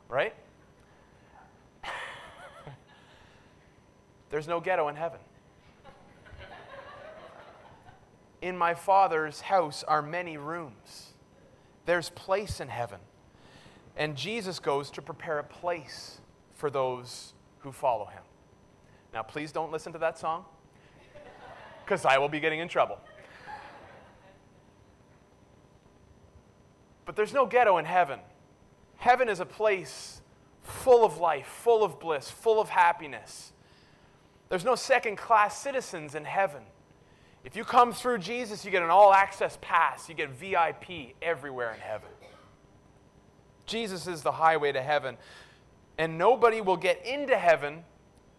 right? 0.09 0.35
There's 4.31 4.47
no 4.47 4.61
ghetto 4.61 4.89
in 4.89 4.97
heaven. 4.97 5.21
In 8.43 8.59
my 8.59 8.75
Father's 8.75 9.41
house 9.41 9.83
are 9.85 10.03
many 10.03 10.37
rooms. 10.37 11.15
There's 11.87 12.11
place 12.11 12.61
in 12.61 12.69
heaven. 12.69 13.01
And 13.97 14.17
Jesus 14.17 14.59
goes 14.59 14.91
to 14.93 15.03
prepare 15.03 15.39
a 15.39 15.45
place 15.45 16.21
for 16.55 16.69
those 16.69 17.33
who 17.61 17.73
follow 17.73 18.05
him. 18.05 18.23
Now, 19.15 19.23
please 19.23 19.51
don't 19.51 19.73
listen 19.73 19.93
to 19.95 19.99
that 19.99 20.19
song, 20.19 20.45
because 21.85 22.05
I 22.05 22.19
will 22.19 22.29
be 22.29 22.39
getting 22.39 22.61
in 22.61 22.69
trouble. 22.69 22.99
But 27.09 27.17
there's 27.17 27.33
no 27.33 27.47
ghetto 27.47 27.79
in 27.79 27.87
heaven. 27.87 28.21
Heaven 28.99 29.31
is 29.31 29.41
a 29.41 29.47
place 29.47 30.21
full 30.61 31.07
of 31.07 31.17
life, 31.17 31.47
full 31.47 31.83
of 31.83 31.99
bliss, 31.99 32.31
full 32.31 32.61
of 32.61 32.69
happiness. 32.69 33.55
There's 34.51 34.63
no 34.63 34.75
second 34.75 35.17
class 35.17 35.57
citizens 35.57 36.15
in 36.15 36.27
heaven. 36.27 36.65
If 37.45 37.57
you 37.57 37.65
come 37.65 37.95
through 37.95 38.19
Jesus, 38.19 38.63
you 38.63 38.71
get 38.71 38.83
an 38.83 38.91
all 38.91 39.15
access 39.15 39.57
pass, 39.63 40.11
you 40.11 40.15
get 40.15 40.29
VIP 40.29 41.15
everywhere 41.23 41.73
in 41.73 41.81
heaven. 41.81 42.11
Jesus 43.65 44.07
is 44.07 44.23
the 44.23 44.33
highway 44.33 44.73
to 44.73 44.83
heaven 44.83 45.17
and 45.97 46.19
nobody 46.19 46.61
will 46.61 46.77
get 46.77 47.07
into 47.07 47.39
heaven 47.39 47.85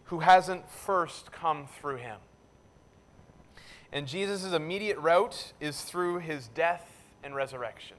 who 0.04 0.20
hasn't 0.20 0.70
first 0.70 1.32
come 1.32 1.66
through 1.80 1.96
him. 1.96 2.18
And 3.90 4.06
Jesus' 4.06 4.52
immediate 4.52 4.98
route 4.98 5.54
is 5.58 5.82
through 5.82 6.20
his 6.20 6.46
death 6.46 6.86
and 7.24 7.34
resurrection. 7.34 7.96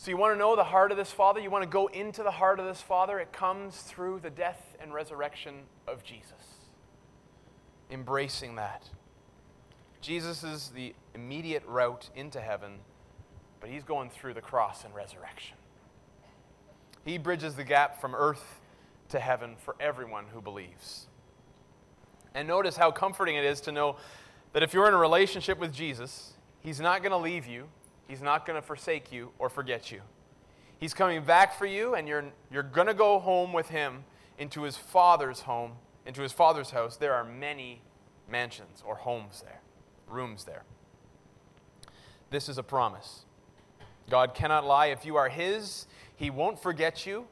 So, 0.00 0.12
you 0.12 0.16
want 0.16 0.32
to 0.32 0.38
know 0.38 0.54
the 0.54 0.62
heart 0.62 0.92
of 0.92 0.96
this 0.96 1.10
Father? 1.10 1.40
You 1.40 1.50
want 1.50 1.64
to 1.64 1.68
go 1.68 1.88
into 1.88 2.22
the 2.22 2.30
heart 2.30 2.60
of 2.60 2.66
this 2.66 2.80
Father? 2.80 3.18
It 3.18 3.32
comes 3.32 3.78
through 3.78 4.20
the 4.20 4.30
death 4.30 4.76
and 4.80 4.94
resurrection 4.94 5.62
of 5.88 6.04
Jesus. 6.04 6.60
Embracing 7.90 8.54
that. 8.54 8.84
Jesus 10.00 10.44
is 10.44 10.68
the 10.68 10.94
immediate 11.16 11.64
route 11.66 12.10
into 12.14 12.40
heaven, 12.40 12.74
but 13.60 13.70
he's 13.70 13.82
going 13.82 14.08
through 14.08 14.34
the 14.34 14.40
cross 14.40 14.84
and 14.84 14.94
resurrection. 14.94 15.56
He 17.04 17.18
bridges 17.18 17.56
the 17.56 17.64
gap 17.64 18.00
from 18.00 18.14
earth 18.14 18.60
to 19.08 19.18
heaven 19.18 19.56
for 19.58 19.74
everyone 19.80 20.26
who 20.32 20.40
believes. 20.40 21.08
And 22.36 22.46
notice 22.46 22.76
how 22.76 22.92
comforting 22.92 23.34
it 23.34 23.44
is 23.44 23.60
to 23.62 23.72
know 23.72 23.96
that 24.52 24.62
if 24.62 24.72
you're 24.72 24.86
in 24.86 24.94
a 24.94 24.98
relationship 24.98 25.58
with 25.58 25.72
Jesus, 25.72 26.34
He's 26.60 26.78
not 26.78 27.02
going 27.02 27.10
to 27.10 27.18
leave 27.18 27.48
you, 27.48 27.66
He's 28.08 28.22
not 28.22 28.46
going 28.46 28.60
to 28.60 28.66
forsake 28.66 29.12
you 29.12 29.30
or 29.38 29.48
forget 29.48 29.92
you. 29.92 30.00
He's 30.80 30.94
coming 30.94 31.22
back 31.22 31.56
for 31.58 31.66
you, 31.66 31.94
and 31.94 32.08
you're, 32.08 32.24
you're 32.50 32.62
going 32.62 32.86
to 32.86 32.94
go 32.94 33.18
home 33.20 33.52
with 33.52 33.68
Him 33.68 34.04
into 34.38 34.62
His 34.62 34.76
Father's 34.76 35.40
home, 35.40 35.72
into 36.06 36.22
His 36.22 36.32
Father's 36.32 36.70
house. 36.70 36.96
There 36.96 37.14
are 37.14 37.24
many 37.24 37.82
mansions 38.30 38.82
or 38.84 38.96
homes 38.96 39.42
there, 39.42 39.60
rooms 40.08 40.44
there. 40.44 40.62
This 42.30 42.48
is 42.48 42.58
a 42.58 42.62
promise. 42.62 43.24
God 44.08 44.34
cannot 44.34 44.64
lie. 44.64 44.86
If 44.86 45.04
you 45.04 45.16
are 45.16 45.28
His, 45.28 45.86
he 46.16 46.30
won't 46.30 46.60
forget 46.60 47.04
you. 47.04 47.26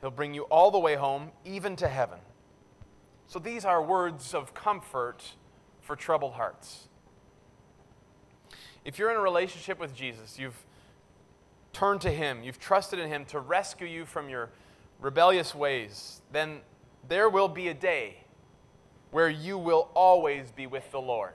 He'll 0.00 0.10
bring 0.10 0.32
you 0.32 0.42
all 0.44 0.70
the 0.70 0.78
way 0.78 0.94
home, 0.94 1.32
even 1.44 1.74
to 1.76 1.88
heaven. 1.88 2.18
So 3.26 3.38
these 3.38 3.64
are 3.64 3.82
words 3.82 4.34
of 4.34 4.54
comfort 4.54 5.22
for 5.80 5.96
troubled 5.96 6.34
hearts. 6.34 6.88
If 8.84 8.98
you're 8.98 9.10
in 9.10 9.16
a 9.16 9.20
relationship 9.20 9.78
with 9.78 9.94
Jesus, 9.94 10.38
you've 10.38 10.64
turned 11.72 12.00
to 12.02 12.10
Him, 12.10 12.42
you've 12.42 12.58
trusted 12.58 12.98
in 12.98 13.08
Him 13.08 13.24
to 13.26 13.40
rescue 13.40 13.86
you 13.86 14.04
from 14.04 14.28
your 14.28 14.50
rebellious 15.00 15.54
ways, 15.54 16.20
then 16.32 16.60
there 17.08 17.28
will 17.28 17.48
be 17.48 17.68
a 17.68 17.74
day 17.74 18.24
where 19.10 19.28
you 19.28 19.58
will 19.58 19.88
always 19.94 20.50
be 20.50 20.66
with 20.66 20.90
the 20.92 21.00
Lord, 21.00 21.34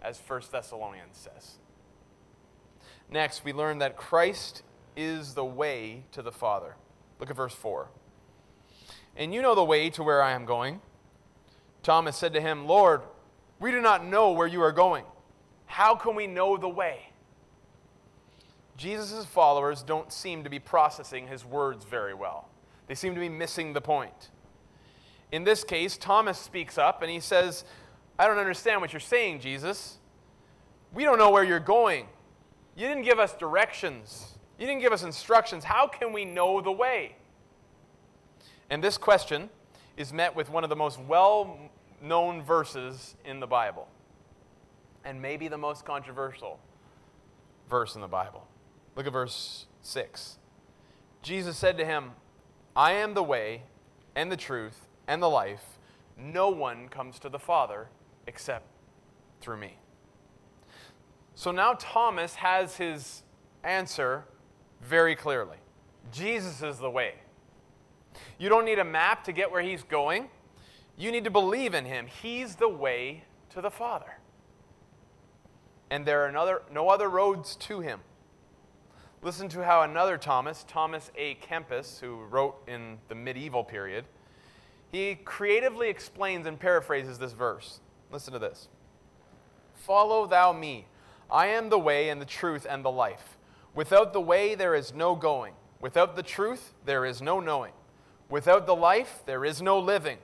as 0.00 0.20
1 0.26 0.42
Thessalonians 0.50 1.16
says. 1.16 1.56
Next, 3.10 3.44
we 3.44 3.52
learn 3.52 3.78
that 3.78 3.96
Christ 3.96 4.62
is 4.96 5.34
the 5.34 5.44
way 5.44 6.04
to 6.12 6.22
the 6.22 6.32
Father. 6.32 6.76
Look 7.18 7.30
at 7.30 7.36
verse 7.36 7.54
4. 7.54 7.88
And 9.16 9.32
you 9.32 9.42
know 9.42 9.54
the 9.54 9.64
way 9.64 9.90
to 9.90 10.02
where 10.02 10.22
I 10.22 10.32
am 10.32 10.44
going. 10.44 10.80
Thomas 11.82 12.16
said 12.16 12.32
to 12.34 12.40
him, 12.40 12.66
Lord, 12.66 13.02
we 13.58 13.70
do 13.70 13.80
not 13.80 14.04
know 14.04 14.32
where 14.32 14.46
you 14.46 14.60
are 14.62 14.72
going. 14.72 15.04
How 15.66 15.94
can 15.94 16.14
we 16.14 16.26
know 16.26 16.56
the 16.56 16.68
way? 16.68 17.10
Jesus' 18.76 19.24
followers 19.24 19.82
don't 19.82 20.12
seem 20.12 20.44
to 20.44 20.50
be 20.50 20.58
processing 20.58 21.26
his 21.26 21.44
words 21.44 21.84
very 21.84 22.14
well. 22.14 22.48
They 22.86 22.94
seem 22.94 23.14
to 23.14 23.20
be 23.20 23.28
missing 23.28 23.72
the 23.72 23.80
point. 23.80 24.30
In 25.32 25.44
this 25.44 25.64
case, 25.64 25.96
Thomas 25.96 26.38
speaks 26.38 26.78
up 26.78 27.02
and 27.02 27.10
he 27.10 27.20
says, 27.20 27.64
I 28.18 28.26
don't 28.26 28.38
understand 28.38 28.80
what 28.80 28.92
you're 28.92 29.00
saying, 29.00 29.40
Jesus. 29.40 29.98
We 30.94 31.04
don't 31.04 31.18
know 31.18 31.30
where 31.30 31.44
you're 31.44 31.58
going. 31.58 32.06
You 32.76 32.86
didn't 32.86 33.04
give 33.04 33.18
us 33.18 33.34
directions, 33.34 34.34
you 34.58 34.66
didn't 34.66 34.82
give 34.82 34.92
us 34.92 35.02
instructions. 35.02 35.64
How 35.64 35.86
can 35.86 36.12
we 36.12 36.24
know 36.24 36.60
the 36.60 36.72
way? 36.72 37.16
And 38.68 38.82
this 38.82 38.98
question 38.98 39.48
is 39.96 40.12
met 40.12 40.34
with 40.36 40.50
one 40.50 40.64
of 40.64 40.70
the 40.70 40.76
most 40.76 41.00
well 41.00 41.58
known 42.02 42.42
verses 42.42 43.14
in 43.24 43.40
the 43.40 43.46
Bible, 43.46 43.88
and 45.06 45.22
maybe 45.22 45.48
the 45.48 45.56
most 45.56 45.84
controversial 45.84 46.58
verse 47.70 47.94
in 47.94 48.00
the 48.00 48.08
Bible. 48.08 48.46
Look 48.96 49.06
at 49.06 49.12
verse 49.12 49.66
6. 49.82 50.38
Jesus 51.22 51.56
said 51.56 51.78
to 51.78 51.84
him, 51.84 52.10
I 52.74 52.92
am 52.92 53.14
the 53.14 53.22
way 53.22 53.62
and 54.14 54.30
the 54.30 54.36
truth 54.36 54.88
and 55.06 55.22
the 55.22 55.30
life. 55.30 55.78
No 56.18 56.50
one 56.50 56.88
comes 56.88 57.18
to 57.20 57.28
the 57.28 57.38
Father 57.38 57.88
except 58.26 58.66
through 59.40 59.58
me. 59.58 59.78
So 61.34 61.52
now 61.52 61.74
Thomas 61.78 62.34
has 62.34 62.76
his 62.76 63.22
answer 63.62 64.24
very 64.82 65.16
clearly 65.16 65.56
Jesus 66.12 66.62
is 66.62 66.78
the 66.78 66.90
way. 66.90 67.14
You 68.38 68.48
don't 68.48 68.64
need 68.64 68.78
a 68.78 68.84
map 68.84 69.24
to 69.24 69.32
get 69.32 69.50
where 69.50 69.62
he's 69.62 69.82
going. 69.82 70.28
You 70.96 71.10
need 71.10 71.24
to 71.24 71.30
believe 71.30 71.74
in 71.74 71.84
him. 71.84 72.06
He's 72.06 72.56
the 72.56 72.68
way 72.68 73.24
to 73.50 73.60
the 73.60 73.70
Father. 73.70 74.18
And 75.90 76.04
there 76.04 76.22
are 76.22 76.26
another, 76.26 76.62
no 76.72 76.88
other 76.88 77.08
roads 77.08 77.56
to 77.56 77.80
him. 77.80 78.00
Listen 79.22 79.48
to 79.50 79.64
how 79.64 79.82
another 79.82 80.18
Thomas, 80.18 80.64
Thomas 80.68 81.10
A. 81.16 81.36
Kempis, 81.36 82.00
who 82.00 82.24
wrote 82.24 82.56
in 82.66 82.98
the 83.08 83.14
medieval 83.14 83.64
period, 83.64 84.04
he 84.92 85.16
creatively 85.16 85.88
explains 85.88 86.46
and 86.46 86.58
paraphrases 86.58 87.18
this 87.18 87.32
verse. 87.32 87.80
Listen 88.10 88.32
to 88.32 88.38
this 88.38 88.68
Follow 89.74 90.26
thou 90.26 90.52
me. 90.52 90.86
I 91.30 91.48
am 91.48 91.70
the 91.70 91.78
way 91.78 92.08
and 92.08 92.20
the 92.20 92.26
truth 92.26 92.66
and 92.68 92.84
the 92.84 92.90
life. 92.90 93.36
Without 93.74 94.12
the 94.12 94.20
way, 94.20 94.54
there 94.54 94.74
is 94.74 94.94
no 94.94 95.14
going. 95.16 95.54
Without 95.80 96.16
the 96.16 96.22
truth, 96.22 96.72
there 96.84 97.04
is 97.04 97.20
no 97.20 97.40
knowing. 97.40 97.72
Without 98.30 98.66
the 98.66 98.74
life, 98.74 99.22
there 99.26 99.44
is 99.44 99.60
no 99.60 99.78
living. 99.78 100.18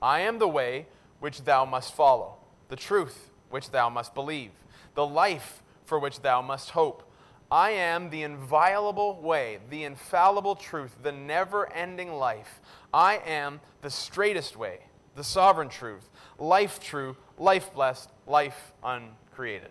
I 0.00 0.20
am 0.20 0.38
the 0.38 0.48
way 0.48 0.86
which 1.20 1.42
thou 1.42 1.64
must 1.64 1.94
follow, 1.94 2.36
the 2.68 2.76
truth 2.76 3.30
which 3.50 3.70
thou 3.70 3.88
must 3.88 4.14
believe, 4.14 4.52
the 4.94 5.06
life 5.06 5.62
for 5.84 5.98
which 5.98 6.20
thou 6.20 6.42
must 6.42 6.70
hope. 6.70 7.04
I 7.50 7.70
am 7.70 8.10
the 8.10 8.22
inviolable 8.22 9.20
way, 9.22 9.58
the 9.70 9.84
infallible 9.84 10.54
truth, 10.54 10.96
the 11.02 11.12
never 11.12 11.72
ending 11.72 12.12
life. 12.12 12.60
I 12.92 13.22
am 13.24 13.60
the 13.80 13.90
straightest 13.90 14.56
way, 14.56 14.80
the 15.16 15.24
sovereign 15.24 15.70
truth, 15.70 16.10
life 16.38 16.78
true, 16.78 17.16
life 17.38 17.72
blessed, 17.72 18.10
life 18.26 18.72
uncreated. 18.84 19.70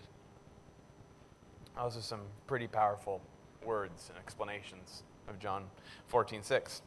Those 1.75 1.97
are 1.97 2.01
some 2.01 2.21
pretty 2.47 2.67
powerful 2.67 3.21
words 3.63 4.09
and 4.09 4.17
explanations 4.17 5.03
of 5.27 5.37
John 5.37 5.65
14 6.07 6.41
6. 6.41 6.81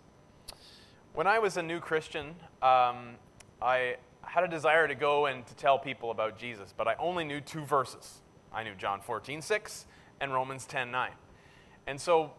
When 1.14 1.28
I 1.28 1.38
was 1.38 1.56
a 1.56 1.62
new 1.62 1.78
Christian, 1.78 2.34
um, 2.62 3.16
I 3.62 3.96
had 4.22 4.44
a 4.44 4.48
desire 4.48 4.86
to 4.86 4.94
go 4.94 5.26
and 5.26 5.46
to 5.46 5.54
tell 5.54 5.78
people 5.78 6.10
about 6.10 6.38
Jesus, 6.38 6.72
but 6.76 6.86
I 6.86 6.94
only 6.98 7.24
knew 7.24 7.40
two 7.40 7.64
verses. 7.64 8.20
I 8.52 8.62
knew 8.62 8.74
John 8.74 9.00
14 9.00 9.42
6 9.42 9.86
and 10.20 10.32
Romans 10.32 10.66
10 10.66 10.90
9. 10.90 11.10
And 11.86 12.00
so 12.00 12.32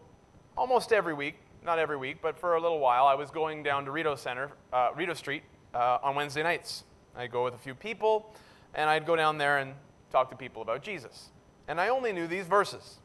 almost 0.57 0.93
every 0.93 1.13
week, 1.13 1.35
not 1.63 1.79
every 1.79 1.97
week, 1.97 2.17
but 2.21 2.37
for 2.37 2.55
a 2.55 2.61
little 2.61 2.79
while, 2.79 3.05
I 3.05 3.15
was 3.15 3.31
going 3.31 3.63
down 3.63 3.85
to 3.85 3.91
Rideau 3.91 4.15
Center, 4.15 4.51
uh, 4.73 4.89
Rideau 4.95 5.13
Street 5.13 5.43
uh, 5.73 5.99
on 6.03 6.15
Wednesday 6.15 6.43
nights. 6.43 6.83
I'd 7.15 7.31
go 7.31 7.43
with 7.43 7.53
a 7.53 7.57
few 7.57 7.75
people, 7.75 8.33
and 8.73 8.89
I'd 8.89 9.05
go 9.05 9.15
down 9.15 9.37
there 9.37 9.57
and 9.57 9.73
talk 10.11 10.29
to 10.31 10.35
people 10.35 10.61
about 10.61 10.81
Jesus. 10.81 11.29
And 11.67 11.79
I 11.79 11.89
only 11.89 12.13
knew 12.13 12.27
these 12.27 12.47
verses. 12.47 12.99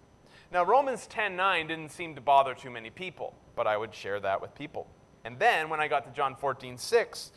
Now, 0.53 0.65
Romans 0.65 1.07
10:9 1.09 1.69
didn't 1.69 1.91
seem 1.91 2.15
to 2.15 2.21
bother 2.21 2.55
too 2.55 2.71
many 2.71 2.91
people, 2.91 3.35
but 3.55 3.67
I 3.67 3.77
would 3.77 3.95
share 3.95 4.21
that 4.21 4.41
with 4.41 4.55
people. 4.55 4.87
And 5.25 5.39
then 5.39 5.69
when 5.69 5.81
I 5.81 5.89
got 5.89 6.05
to 6.05 6.11
John 6.13 6.37
14:6, 6.37 7.33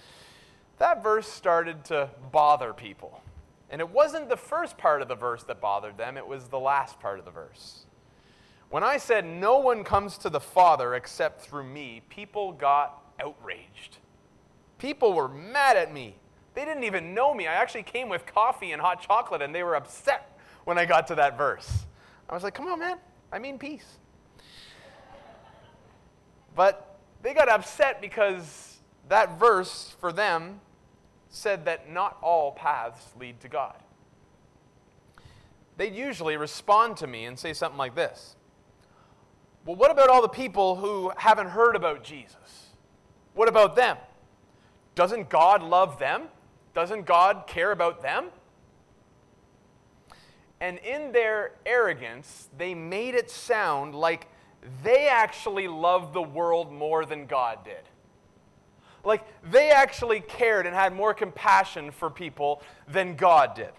that 0.79 1.03
verse 1.03 1.27
started 1.27 1.85
to 1.85 2.09
bother 2.31 2.73
people. 2.73 3.21
And 3.69 3.81
it 3.81 3.89
wasn't 3.89 4.29
the 4.29 4.37
first 4.37 4.77
part 4.77 5.01
of 5.01 5.07
the 5.07 5.15
verse 5.15 5.43
that 5.43 5.61
bothered 5.61 5.97
them, 5.97 6.17
it 6.17 6.27
was 6.27 6.45
the 6.45 6.59
last 6.59 6.99
part 6.99 7.19
of 7.19 7.25
the 7.25 7.31
verse. 7.31 7.85
When 8.69 8.83
I 8.83 8.97
said, 8.97 9.25
No 9.25 9.59
one 9.59 9.83
comes 9.83 10.17
to 10.19 10.29
the 10.29 10.39
Father 10.39 10.95
except 10.95 11.41
through 11.41 11.65
me, 11.65 12.01
people 12.09 12.53
got 12.53 13.03
outraged. 13.19 13.97
People 14.77 15.13
were 15.13 15.27
mad 15.27 15.75
at 15.75 15.93
me. 15.93 16.15
They 16.55 16.65
didn't 16.65 16.85
even 16.85 17.13
know 17.13 17.33
me. 17.33 17.47
I 17.47 17.53
actually 17.53 17.83
came 17.83 18.09
with 18.09 18.25
coffee 18.25 18.71
and 18.71 18.81
hot 18.81 19.01
chocolate, 19.01 19.41
and 19.41 19.53
they 19.53 19.63
were 19.63 19.75
upset 19.75 20.39
when 20.63 20.77
I 20.77 20.85
got 20.85 21.07
to 21.07 21.15
that 21.15 21.37
verse. 21.37 21.85
I 22.29 22.33
was 22.33 22.43
like, 22.43 22.53
Come 22.53 22.67
on, 22.67 22.79
man. 22.79 22.97
I 23.31 23.39
mean 23.39 23.59
peace. 23.59 23.97
But 26.55 26.97
they 27.21 27.33
got 27.33 27.49
upset 27.49 28.01
because 28.01 28.77
that 29.09 29.37
verse 29.37 29.95
for 29.99 30.11
them 30.11 30.59
said 31.29 31.65
that 31.65 31.89
not 31.91 32.17
all 32.21 32.51
paths 32.51 33.13
lead 33.19 33.39
to 33.41 33.47
God. 33.47 33.75
They'd 35.77 35.95
usually 35.95 36.35
respond 36.35 36.97
to 36.97 37.07
me 37.07 37.25
and 37.25 37.39
say 37.39 37.53
something 37.53 37.77
like 37.77 37.95
this 37.95 38.35
Well, 39.65 39.75
what 39.75 39.91
about 39.91 40.09
all 40.09 40.21
the 40.21 40.27
people 40.27 40.75
who 40.75 41.11
haven't 41.15 41.49
heard 41.49 41.75
about 41.75 42.03
Jesus? 42.03 42.67
What 43.33 43.47
about 43.47 43.75
them? 43.75 43.97
Doesn't 44.95 45.29
God 45.29 45.63
love 45.63 45.99
them? 45.99 46.23
Doesn't 46.73 47.05
God 47.05 47.45
care 47.47 47.71
about 47.71 48.01
them? 48.01 48.25
And 50.59 50.77
in 50.79 51.13
their 51.13 51.53
arrogance, 51.65 52.49
they 52.57 52.73
made 52.73 53.15
it 53.15 53.31
sound 53.31 53.95
like 53.95 54.27
they 54.83 55.07
actually 55.07 55.67
loved 55.67 56.13
the 56.13 56.21
world 56.21 56.71
more 56.71 57.05
than 57.05 57.25
God 57.25 57.63
did. 57.63 57.88
Like 59.03 59.23
they 59.43 59.71
actually 59.71 60.21
cared 60.21 60.65
and 60.65 60.75
had 60.75 60.93
more 60.93 61.13
compassion 61.13 61.91
for 61.91 62.09
people 62.09 62.61
than 62.87 63.15
God 63.15 63.55
did. 63.55 63.71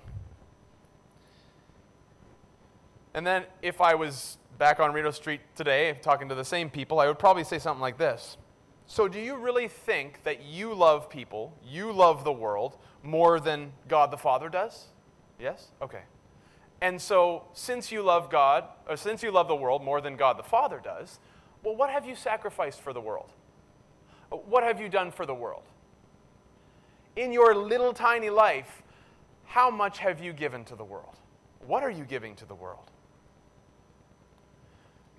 And 3.14 3.26
then 3.26 3.44
if 3.62 3.80
I 3.80 3.94
was 3.94 4.38
back 4.58 4.78
on 4.78 4.92
Rideau 4.92 5.10
Street 5.10 5.40
today 5.56 5.98
talking 6.02 6.28
to 6.28 6.34
the 6.34 6.44
same 6.44 6.70
people, 6.70 7.00
I 7.00 7.06
would 7.06 7.18
probably 7.18 7.44
say 7.44 7.58
something 7.58 7.80
like 7.80 7.98
this. 7.98 8.36
So, 8.86 9.06
do 9.06 9.20
you 9.20 9.36
really 9.36 9.68
think 9.68 10.24
that 10.24 10.44
you 10.44 10.74
love 10.74 11.08
people, 11.08 11.56
you 11.64 11.92
love 11.92 12.24
the 12.24 12.32
world, 12.32 12.76
more 13.04 13.38
than 13.38 13.72
God 13.86 14.10
the 14.10 14.16
Father 14.16 14.48
does? 14.48 14.86
Yes? 15.38 15.68
Okay. 15.80 16.02
And 16.80 17.00
so, 17.00 17.44
since 17.52 17.92
you 17.92 18.02
love 18.02 18.30
God, 18.30 18.64
or 18.88 18.96
since 18.96 19.22
you 19.22 19.30
love 19.30 19.46
the 19.46 19.54
world 19.54 19.84
more 19.84 20.00
than 20.00 20.16
God 20.16 20.36
the 20.36 20.42
Father 20.42 20.80
does, 20.82 21.20
well, 21.62 21.76
what 21.76 21.90
have 21.90 22.04
you 22.04 22.16
sacrificed 22.16 22.80
for 22.80 22.92
the 22.92 23.00
world? 23.00 23.30
What 24.30 24.62
have 24.62 24.80
you 24.80 24.88
done 24.88 25.10
for 25.10 25.26
the 25.26 25.34
world? 25.34 25.64
In 27.16 27.32
your 27.32 27.54
little 27.54 27.92
tiny 27.92 28.30
life, 28.30 28.82
how 29.44 29.70
much 29.70 29.98
have 29.98 30.22
you 30.22 30.32
given 30.32 30.64
to 30.66 30.76
the 30.76 30.84
world? 30.84 31.16
What 31.66 31.82
are 31.82 31.90
you 31.90 32.04
giving 32.04 32.36
to 32.36 32.46
the 32.46 32.54
world? 32.54 32.90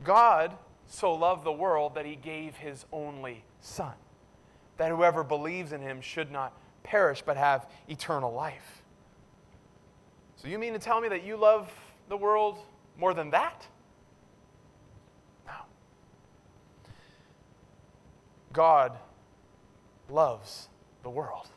God 0.03 0.53
so 0.87 1.13
loved 1.13 1.43
the 1.43 1.51
world 1.51 1.95
that 1.95 2.05
he 2.05 2.15
gave 2.15 2.55
his 2.55 2.85
only 2.91 3.43
Son, 3.59 3.93
that 4.77 4.89
whoever 4.89 5.23
believes 5.23 5.71
in 5.71 5.81
him 5.81 6.01
should 6.01 6.31
not 6.31 6.53
perish 6.83 7.21
but 7.21 7.37
have 7.37 7.69
eternal 7.87 8.33
life. 8.33 8.81
So, 10.37 10.47
you 10.47 10.57
mean 10.57 10.73
to 10.73 10.79
tell 10.79 10.99
me 10.99 11.07
that 11.09 11.23
you 11.23 11.37
love 11.37 11.71
the 12.09 12.17
world 12.17 12.57
more 12.97 13.13
than 13.13 13.29
that? 13.29 13.67
God 18.53 18.97
loves 20.09 20.69
the 21.03 21.09
world. 21.09 21.47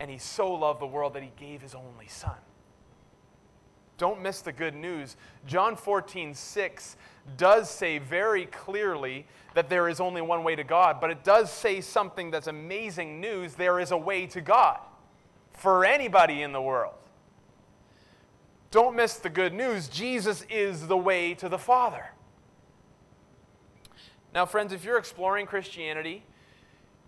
And 0.00 0.10
he 0.10 0.18
so 0.18 0.52
loved 0.52 0.80
the 0.80 0.86
world 0.86 1.14
that 1.14 1.22
he 1.22 1.32
gave 1.36 1.62
his 1.62 1.74
only 1.74 2.08
son. 2.08 2.36
Don't 3.96 4.20
miss 4.20 4.40
the 4.40 4.52
good 4.52 4.74
news. 4.74 5.16
John 5.46 5.76
14, 5.76 6.34
6 6.34 6.96
does 7.36 7.70
say 7.70 7.98
very 7.98 8.46
clearly 8.46 9.26
that 9.54 9.68
there 9.68 9.88
is 9.88 10.00
only 10.00 10.20
one 10.20 10.42
way 10.42 10.56
to 10.56 10.64
God, 10.64 11.00
but 11.00 11.10
it 11.10 11.22
does 11.22 11.50
say 11.50 11.80
something 11.80 12.30
that's 12.30 12.48
amazing 12.48 13.20
news. 13.20 13.54
There 13.54 13.78
is 13.78 13.92
a 13.92 13.96
way 13.96 14.26
to 14.26 14.40
God 14.40 14.80
for 15.52 15.84
anybody 15.84 16.42
in 16.42 16.52
the 16.52 16.60
world. 16.60 16.94
Don't 18.72 18.96
miss 18.96 19.14
the 19.14 19.30
good 19.30 19.54
news. 19.54 19.86
Jesus 19.86 20.44
is 20.50 20.88
the 20.88 20.96
way 20.96 21.34
to 21.34 21.48
the 21.48 21.58
Father. 21.58 22.10
Now, 24.34 24.46
friends, 24.46 24.72
if 24.72 24.84
you're 24.84 24.98
exploring 24.98 25.46
Christianity, 25.46 26.24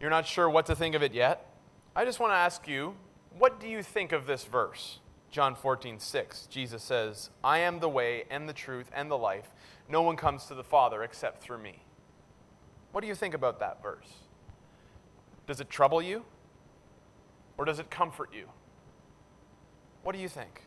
you're 0.00 0.10
not 0.10 0.26
sure 0.26 0.48
what 0.48 0.66
to 0.66 0.76
think 0.76 0.94
of 0.94 1.02
it 1.02 1.12
yet, 1.12 1.50
I 1.94 2.04
just 2.04 2.20
want 2.20 2.30
to 2.30 2.36
ask 2.36 2.68
you, 2.68 2.94
what 3.36 3.58
do 3.58 3.66
you 3.66 3.82
think 3.82 4.12
of 4.12 4.26
this 4.26 4.44
verse? 4.44 5.00
John 5.32 5.56
14, 5.56 5.98
6. 5.98 6.46
Jesus 6.46 6.82
says, 6.84 7.30
I 7.42 7.58
am 7.58 7.80
the 7.80 7.88
way 7.88 8.24
and 8.30 8.48
the 8.48 8.52
truth 8.52 8.90
and 8.94 9.10
the 9.10 9.18
life. 9.18 9.52
No 9.88 10.02
one 10.02 10.16
comes 10.16 10.44
to 10.46 10.54
the 10.54 10.62
Father 10.62 11.02
except 11.02 11.42
through 11.42 11.58
me. 11.58 11.82
What 12.92 13.00
do 13.00 13.08
you 13.08 13.14
think 13.14 13.34
about 13.34 13.58
that 13.58 13.82
verse? 13.82 14.08
Does 15.48 15.60
it 15.60 15.68
trouble 15.68 16.00
you? 16.00 16.24
Or 17.58 17.64
does 17.64 17.80
it 17.80 17.90
comfort 17.90 18.30
you? 18.32 18.46
What 20.04 20.14
do 20.14 20.20
you 20.20 20.28
think? 20.28 20.62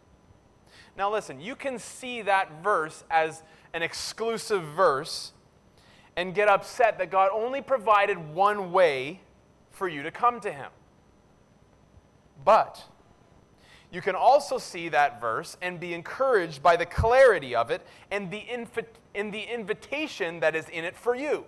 Now, 0.98 1.10
listen, 1.12 1.40
you 1.40 1.56
can 1.56 1.80
see 1.80 2.22
that 2.24 2.62
verse 2.62 3.06
as 3.10 3.44
an 3.74 3.82
exclusive 3.82 4.64
verse 4.64 5.32
and 6.20 6.36
get 6.36 6.50
upset 6.50 6.98
that 6.98 7.10
God 7.10 7.30
only 7.32 7.62
provided 7.62 8.18
one 8.34 8.74
way 8.74 9.22
for 9.72 9.88
you 9.88 10.04
to 10.04 10.12
come 10.12 10.42
to 10.42 10.52
Him. 10.52 10.70
But 12.44 12.84
you 13.90 14.02
can 14.02 14.16
also 14.16 14.58
see 14.58 14.90
that 14.90 15.22
verse 15.22 15.56
and 15.62 15.80
be 15.80 15.94
encouraged 15.94 16.62
by 16.62 16.76
the 16.76 16.86
clarity 16.86 17.56
of 17.56 17.72
it 17.72 17.88
and 18.12 18.30
the, 18.30 18.42
invi- 18.52 18.86
in 19.14 19.32
the 19.32 19.42
invitation 19.42 20.42
that 20.42 20.58
is 20.58 20.68
in 20.68 20.84
it 20.84 20.98
for 20.98 21.16
you. 21.16 21.46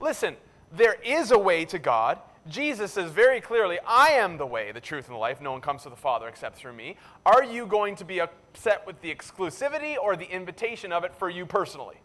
Listen, 0.00 0.34
there 0.72 0.96
is 1.04 1.30
a 1.30 1.38
way 1.38 1.64
to 1.66 1.78
God. 1.78 2.18
Jesus 2.48 2.90
says 2.90 3.12
very 3.12 3.40
clearly, 3.40 3.78
I 3.86 4.08
am 4.08 4.38
the 4.38 4.46
way, 4.46 4.72
the 4.72 4.80
truth, 4.80 5.06
and 5.06 5.14
the 5.14 5.20
life. 5.20 5.40
No 5.40 5.52
one 5.52 5.60
comes 5.60 5.84
to 5.84 5.88
the 5.88 5.94
Father 5.94 6.26
except 6.26 6.56
through 6.56 6.72
me. 6.72 6.96
Are 7.24 7.44
you 7.44 7.64
going 7.66 7.94
to 7.94 8.04
be 8.04 8.20
upset 8.20 8.84
with 8.84 9.00
the 9.02 9.14
exclusivity 9.14 9.96
or 9.96 10.16
the 10.16 10.28
invitation 10.28 10.90
of 10.90 11.04
it 11.04 11.14
for 11.14 11.30
you 11.30 11.46
personally? 11.46 12.00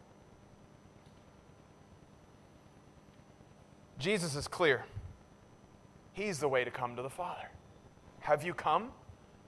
Jesus 4.01 4.35
is 4.35 4.47
clear. 4.47 4.83
He's 6.11 6.39
the 6.39 6.47
way 6.47 6.63
to 6.63 6.71
come 6.71 6.95
to 6.95 7.01
the 7.01 7.09
Father. 7.09 7.49
Have 8.21 8.43
you 8.43 8.53
come 8.53 8.89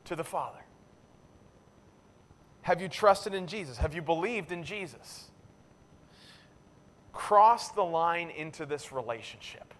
to 0.05 0.15
the 0.15 0.23
Father? 0.23 0.59
Have 2.61 2.79
you 2.79 2.87
trusted 2.87 3.33
in 3.33 3.47
Jesus? 3.47 3.77
Have 3.77 3.93
you 3.93 4.01
believed 4.01 4.51
in 4.51 4.63
Jesus? 4.63 5.31
Cross 7.11 7.71
the 7.71 7.83
line 7.83 8.29
into 8.29 8.65
this 8.65 8.91
relationship. 8.91 9.73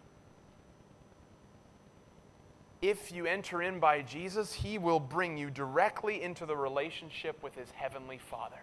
If 2.82 3.12
you 3.12 3.26
enter 3.26 3.62
in 3.62 3.80
by 3.80 4.02
Jesus, 4.02 4.54
he 4.54 4.78
will 4.78 5.00
bring 5.00 5.38
you 5.38 5.50
directly 5.50 6.22
into 6.22 6.46
the 6.46 6.58
relationship 6.58 7.42
with 7.42 7.56
his 7.56 7.72
heavenly 7.72 8.18
Father. 8.18 8.60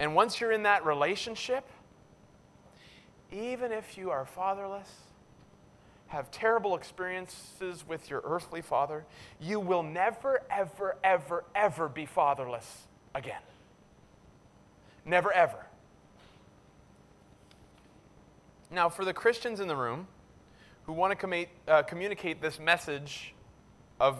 And 0.00 0.14
once 0.14 0.40
you're 0.40 0.52
in 0.52 0.64
that 0.64 0.84
relationship, 0.84 1.68
even 3.34 3.72
if 3.72 3.98
you 3.98 4.10
are 4.10 4.24
fatherless, 4.24 4.88
have 6.06 6.30
terrible 6.30 6.76
experiences 6.76 7.84
with 7.86 8.08
your 8.08 8.22
earthly 8.24 8.62
father, 8.62 9.04
you 9.40 9.58
will 9.58 9.82
never, 9.82 10.42
ever, 10.50 10.96
ever, 11.02 11.44
ever 11.54 11.88
be 11.88 12.06
fatherless 12.06 12.86
again. 13.14 13.40
Never, 15.04 15.32
ever. 15.32 15.66
Now, 18.70 18.88
for 18.88 19.04
the 19.04 19.12
Christians 19.12 19.58
in 19.58 19.66
the 19.66 19.76
room 19.76 20.06
who 20.86 20.92
want 20.92 21.10
to 21.10 21.16
com- 21.16 21.46
uh, 21.66 21.82
communicate 21.82 22.40
this 22.40 22.60
message 22.60 23.34
of 24.00 24.18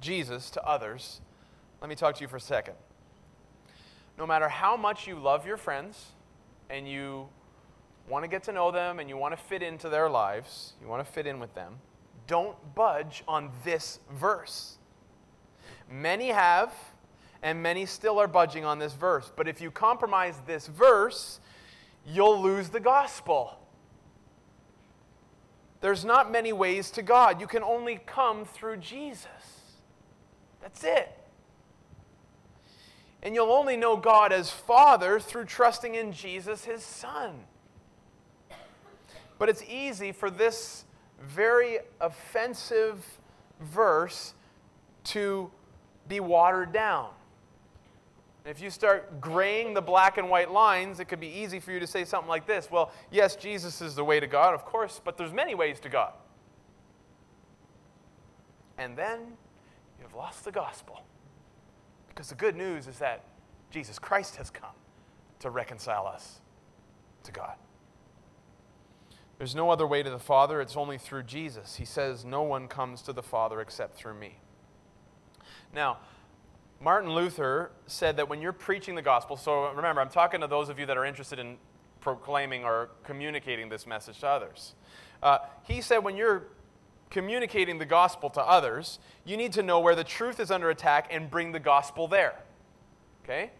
Jesus 0.00 0.50
to 0.50 0.64
others, 0.64 1.20
let 1.80 1.88
me 1.88 1.96
talk 1.96 2.14
to 2.16 2.20
you 2.20 2.28
for 2.28 2.36
a 2.36 2.40
second. 2.40 2.74
No 4.16 4.26
matter 4.26 4.48
how 4.48 4.76
much 4.76 5.08
you 5.08 5.18
love 5.18 5.46
your 5.46 5.56
friends 5.56 6.06
and 6.70 6.88
you 6.88 7.28
want 8.12 8.24
to 8.24 8.28
get 8.28 8.42
to 8.42 8.52
know 8.52 8.70
them 8.70 8.98
and 8.98 9.08
you 9.08 9.16
want 9.16 9.34
to 9.34 9.42
fit 9.42 9.62
into 9.62 9.88
their 9.88 10.08
lives, 10.08 10.74
you 10.82 10.86
want 10.86 11.04
to 11.04 11.10
fit 11.10 11.26
in 11.26 11.40
with 11.40 11.54
them, 11.54 11.78
don't 12.26 12.56
budge 12.74 13.24
on 13.26 13.50
this 13.64 14.00
verse. 14.12 14.76
Many 15.90 16.28
have, 16.28 16.74
and 17.42 17.62
many 17.62 17.86
still 17.86 18.18
are 18.20 18.28
budging 18.28 18.66
on 18.66 18.78
this 18.78 18.92
verse. 18.92 19.32
But 19.34 19.48
if 19.48 19.62
you 19.62 19.70
compromise 19.70 20.36
this 20.46 20.66
verse, 20.66 21.40
you'll 22.06 22.40
lose 22.40 22.68
the 22.68 22.80
gospel. 22.80 23.58
There's 25.80 26.04
not 26.04 26.30
many 26.30 26.52
ways 26.52 26.90
to 26.92 27.02
God. 27.02 27.40
You 27.40 27.46
can 27.46 27.62
only 27.62 27.98
come 28.04 28.44
through 28.44 28.76
Jesus. 28.76 29.26
That's 30.60 30.84
it. 30.84 31.18
And 33.22 33.34
you'll 33.34 33.52
only 33.52 33.78
know 33.78 33.96
God 33.96 34.32
as 34.32 34.50
Father 34.50 35.18
through 35.18 35.46
trusting 35.46 35.94
in 35.94 36.12
Jesus, 36.12 36.66
His 36.66 36.82
Son. 36.82 37.44
But 39.42 39.48
it's 39.48 39.64
easy 39.68 40.12
for 40.12 40.30
this 40.30 40.84
very 41.20 41.80
offensive 42.00 43.04
verse 43.60 44.34
to 45.02 45.50
be 46.06 46.20
watered 46.20 46.72
down. 46.72 47.10
if 48.44 48.62
you 48.62 48.70
start 48.70 49.20
graying 49.20 49.74
the 49.74 49.82
black 49.82 50.16
and 50.16 50.30
white 50.30 50.52
lines, 50.52 51.00
it 51.00 51.06
could 51.06 51.18
be 51.18 51.26
easy 51.26 51.58
for 51.58 51.72
you 51.72 51.80
to 51.80 51.88
say 51.88 52.04
something 52.04 52.28
like 52.28 52.46
this 52.46 52.70
Well, 52.70 52.92
yes, 53.10 53.34
Jesus 53.34 53.82
is 53.82 53.96
the 53.96 54.04
way 54.04 54.20
to 54.20 54.28
God, 54.28 54.54
of 54.54 54.64
course, 54.64 55.00
but 55.04 55.18
there's 55.18 55.32
many 55.32 55.56
ways 55.56 55.80
to 55.80 55.88
God. 55.88 56.12
And 58.78 58.96
then 58.96 59.18
you've 60.00 60.14
lost 60.14 60.44
the 60.44 60.52
gospel. 60.52 61.02
Because 62.10 62.28
the 62.28 62.36
good 62.36 62.54
news 62.54 62.86
is 62.86 63.00
that 63.00 63.24
Jesus 63.72 63.98
Christ 63.98 64.36
has 64.36 64.50
come 64.50 64.76
to 65.40 65.50
reconcile 65.50 66.06
us 66.06 66.42
to 67.24 67.32
God. 67.32 67.56
There's 69.42 69.56
no 69.56 69.70
other 69.70 69.88
way 69.88 70.04
to 70.04 70.08
the 70.08 70.20
Father, 70.20 70.60
it's 70.60 70.76
only 70.76 70.98
through 70.98 71.24
Jesus. 71.24 71.74
He 71.74 71.84
says, 71.84 72.24
No 72.24 72.42
one 72.42 72.68
comes 72.68 73.02
to 73.02 73.12
the 73.12 73.24
Father 73.24 73.60
except 73.60 73.96
through 73.96 74.14
me. 74.14 74.36
Now, 75.74 75.98
Martin 76.80 77.10
Luther 77.12 77.72
said 77.88 78.18
that 78.18 78.28
when 78.28 78.40
you're 78.40 78.52
preaching 78.52 78.94
the 78.94 79.02
gospel, 79.02 79.36
so 79.36 79.68
remember, 79.70 80.00
I'm 80.00 80.10
talking 80.10 80.42
to 80.42 80.46
those 80.46 80.68
of 80.68 80.78
you 80.78 80.86
that 80.86 80.96
are 80.96 81.04
interested 81.04 81.40
in 81.40 81.56
proclaiming 82.00 82.62
or 82.62 82.90
communicating 83.02 83.68
this 83.68 83.84
message 83.84 84.20
to 84.20 84.28
others. 84.28 84.76
Uh, 85.20 85.38
he 85.64 85.80
said 85.80 86.04
when 86.04 86.16
you're 86.16 86.44
communicating 87.10 87.78
the 87.78 87.84
gospel 87.84 88.30
to 88.30 88.40
others, 88.42 89.00
you 89.24 89.36
need 89.36 89.52
to 89.54 89.62
know 89.64 89.80
where 89.80 89.96
the 89.96 90.04
truth 90.04 90.38
is 90.38 90.52
under 90.52 90.70
attack 90.70 91.08
and 91.10 91.28
bring 91.28 91.50
the 91.50 91.58
gospel 91.58 92.06
there. 92.06 92.36
Okay? 93.24 93.50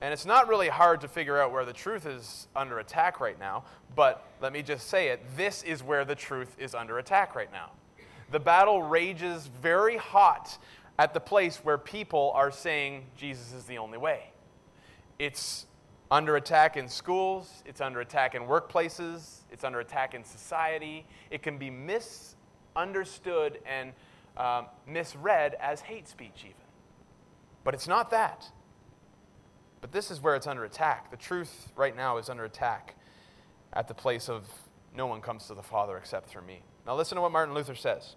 And 0.00 0.12
it's 0.14 0.24
not 0.24 0.48
really 0.48 0.68
hard 0.68 1.02
to 1.02 1.08
figure 1.08 1.40
out 1.40 1.52
where 1.52 1.64
the 1.64 1.72
truth 1.72 2.06
is 2.06 2.48
under 2.56 2.78
attack 2.78 3.20
right 3.20 3.38
now, 3.38 3.64
but 3.94 4.24
let 4.40 4.52
me 4.52 4.62
just 4.62 4.88
say 4.88 5.08
it 5.08 5.20
this 5.36 5.62
is 5.62 5.82
where 5.82 6.04
the 6.04 6.14
truth 6.14 6.56
is 6.58 6.74
under 6.74 6.98
attack 6.98 7.34
right 7.34 7.52
now. 7.52 7.72
The 8.30 8.40
battle 8.40 8.82
rages 8.82 9.48
very 9.60 9.96
hot 9.96 10.56
at 10.98 11.12
the 11.12 11.20
place 11.20 11.58
where 11.58 11.76
people 11.76 12.32
are 12.34 12.50
saying 12.50 13.06
Jesus 13.16 13.52
is 13.52 13.64
the 13.64 13.78
only 13.78 13.98
way. 13.98 14.30
It's 15.18 15.66
under 16.10 16.36
attack 16.36 16.76
in 16.76 16.88
schools, 16.88 17.62
it's 17.66 17.80
under 17.80 18.00
attack 18.00 18.34
in 18.34 18.42
workplaces, 18.42 19.40
it's 19.50 19.64
under 19.64 19.80
attack 19.80 20.14
in 20.14 20.24
society. 20.24 21.06
It 21.30 21.42
can 21.42 21.58
be 21.58 21.70
misunderstood 21.70 23.60
and 23.66 23.92
um, 24.36 24.66
misread 24.86 25.56
as 25.60 25.80
hate 25.82 26.08
speech, 26.08 26.40
even. 26.44 26.54
But 27.64 27.74
it's 27.74 27.86
not 27.86 28.10
that. 28.10 28.50
But 29.80 29.92
this 29.92 30.10
is 30.10 30.20
where 30.20 30.34
it's 30.34 30.46
under 30.46 30.64
attack. 30.64 31.10
The 31.10 31.16
truth 31.16 31.72
right 31.76 31.96
now 31.96 32.18
is 32.18 32.28
under 32.28 32.44
attack 32.44 32.96
at 33.72 33.88
the 33.88 33.94
place 33.94 34.28
of 34.28 34.46
no 34.94 35.06
one 35.06 35.20
comes 35.20 35.46
to 35.46 35.54
the 35.54 35.62
Father 35.62 35.96
except 35.96 36.28
through 36.28 36.42
me. 36.42 36.62
Now, 36.86 36.96
listen 36.96 37.16
to 37.16 37.22
what 37.22 37.32
Martin 37.32 37.54
Luther 37.54 37.74
says. 37.74 38.16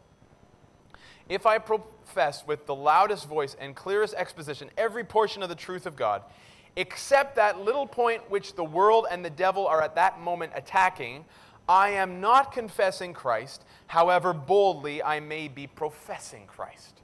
If 1.29 1.45
I 1.45 1.57
profess 1.57 2.45
with 2.45 2.65
the 2.65 2.75
loudest 2.75 3.27
voice 3.27 3.55
and 3.59 3.75
clearest 3.75 4.13
exposition 4.15 4.69
every 4.77 5.03
portion 5.03 5.41
of 5.41 5.49
the 5.49 5.55
truth 5.55 5.85
of 5.85 5.95
God, 5.95 6.23
except 6.75 7.35
that 7.35 7.59
little 7.61 7.85
point 7.85 8.29
which 8.29 8.55
the 8.55 8.63
world 8.63 9.05
and 9.09 9.23
the 9.23 9.29
devil 9.29 9.67
are 9.67 9.81
at 9.81 9.95
that 9.95 10.19
moment 10.19 10.51
attacking, 10.55 11.23
I 11.69 11.91
am 11.91 12.19
not 12.19 12.51
confessing 12.51 13.13
Christ, 13.13 13.63
however 13.87 14.33
boldly 14.33 15.01
I 15.01 15.19
may 15.19 15.47
be 15.47 15.67
professing 15.67 16.45
Christ. 16.45 17.02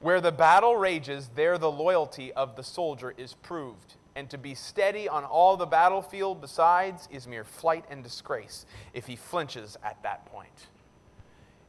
Where 0.00 0.20
the 0.20 0.32
battle 0.32 0.76
rages, 0.76 1.30
there 1.34 1.58
the 1.58 1.70
loyalty 1.70 2.32
of 2.32 2.56
the 2.56 2.62
soldier 2.62 3.14
is 3.16 3.34
proved. 3.34 3.94
And 4.14 4.28
to 4.30 4.38
be 4.38 4.54
steady 4.54 5.08
on 5.08 5.24
all 5.24 5.56
the 5.56 5.66
battlefield 5.66 6.40
besides 6.40 7.08
is 7.10 7.26
mere 7.26 7.44
flight 7.44 7.84
and 7.90 8.02
disgrace 8.02 8.66
if 8.92 9.06
he 9.06 9.16
flinches 9.16 9.76
at 9.82 10.02
that 10.02 10.26
point. 10.26 10.68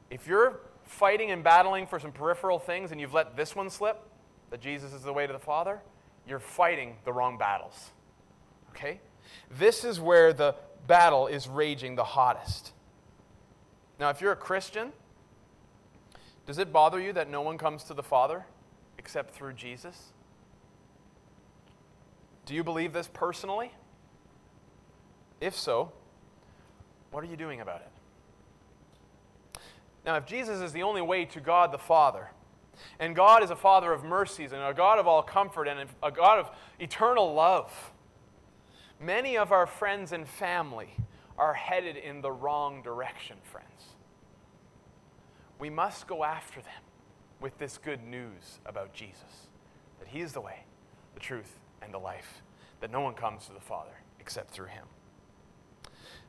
If 0.10 0.28
you're 0.28 0.62
fighting 0.84 1.30
and 1.32 1.44
battling 1.44 1.86
for 1.86 2.00
some 2.00 2.12
peripheral 2.12 2.58
things 2.58 2.92
and 2.92 3.00
you've 3.00 3.14
let 3.14 3.38
this 3.38 3.56
one 3.56 3.70
slip, 3.70 4.04
that 4.50 4.62
Jesus 4.62 4.94
is 4.94 5.04
the 5.04 5.14
way 5.14 5.28
to 5.28 5.34
the 5.34 5.40
Father, 5.40 5.82
you're 6.28 6.40
fighting 6.40 6.96
the 7.06 7.14
wrong 7.14 7.38
battles. 7.38 7.92
Okay? 8.72 9.00
This 9.52 9.84
is 9.84 10.00
where 10.00 10.34
the 10.34 10.56
battle 10.88 11.28
is 11.28 11.48
raging 11.48 11.96
the 11.96 12.04
hottest. 12.04 12.74
Now, 14.00 14.10
if 14.10 14.22
you're 14.22 14.32
a 14.32 14.38
Christian, 14.38 14.92
does 16.50 16.58
it 16.58 16.74
bother 16.74 17.00
you 17.00 17.14
that 17.14 17.30
no 17.30 17.42
one 17.42 17.60
comes 17.60 17.84
to 17.84 17.94
the 17.94 18.02
Father 18.02 18.44
except 18.98 19.36
through 19.36 19.54
Jesus? 19.54 20.14
Do 22.48 22.56
you 22.56 22.64
believe 22.64 22.92
this 22.92 23.08
personally? 23.08 23.72
If 25.40 25.56
so, 25.56 25.92
what 27.12 27.24
are 27.24 27.28
you 27.28 27.38
doing 27.38 27.62
about 27.62 27.82
it? 27.82 29.62
Now, 30.04 30.16
if 30.16 30.26
Jesus 30.26 30.60
is 30.60 30.72
the 30.72 30.82
only 30.82 31.04
way 31.04 31.24
to 31.26 31.40
God 31.40 31.72
the 31.72 31.78
Father, 31.78 32.32
and 33.00 33.16
God 33.16 33.44
is 33.44 33.52
a 33.52 33.56
Father 33.56 33.94
of 33.94 34.04
mercies 34.04 34.52
and 34.52 34.64
a 34.64 34.74
God 34.74 34.98
of 34.98 35.06
all 35.06 35.22
comfort 35.22 35.68
and 35.68 35.88
a 36.02 36.10
God 36.10 36.40
of 36.40 36.50
eternal 36.80 37.32
love, 37.32 37.92
many 39.00 39.38
of 39.38 39.52
our 39.52 39.68
friends 39.68 40.14
and 40.14 40.28
family 40.28 40.96
are 41.38 41.54
headed 41.54 41.96
in 41.96 42.22
the 42.22 42.32
wrong 42.32 42.82
direction, 42.82 43.38
friends. 43.44 43.89
We 45.60 45.70
must 45.70 46.08
go 46.08 46.24
after 46.24 46.62
them 46.62 46.82
with 47.42 47.58
this 47.58 47.78
good 47.78 48.04
news 48.04 48.60
about 48.66 48.94
Jesus 48.94 49.48
that 50.00 50.08
He 50.08 50.22
is 50.22 50.32
the 50.32 50.42
way, 50.42 50.64
the 51.14 51.20
truth, 51.20 51.60
and 51.82 51.94
the 51.94 51.98
life, 51.98 52.42
that 52.80 52.92
no 52.92 53.02
one 53.02 53.14
comes 53.14 53.46
to 53.46 53.54
the 53.54 53.60
Father 53.60 53.92
except 54.20 54.52
through 54.52 54.68
Him. 54.68 54.86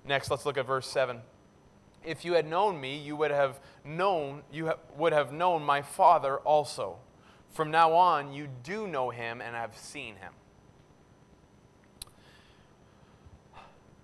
Next, 0.05 0.31
let's 0.31 0.45
look 0.45 0.59
at 0.59 0.67
verse 0.67 0.87
7. 0.89 1.21
If 2.05 2.25
you 2.25 2.33
had 2.33 2.47
known 2.47 2.81
me, 2.81 2.99
you 2.99 3.15
would 3.17 3.31
have 3.31 3.61
known 3.85 4.43
you 4.51 4.69
ha- 4.69 4.79
would 4.97 5.13
have 5.13 5.33
known 5.33 5.63
my 5.63 5.83
Father 5.83 6.39
also. 6.39 6.99
From 7.51 7.71
now 7.71 7.93
on, 7.93 8.33
you 8.33 8.49
do 8.63 8.87
know 8.87 9.11
him 9.11 9.41
and 9.41 9.55
have 9.55 9.77
seen 9.77 10.17
him. 10.17 10.33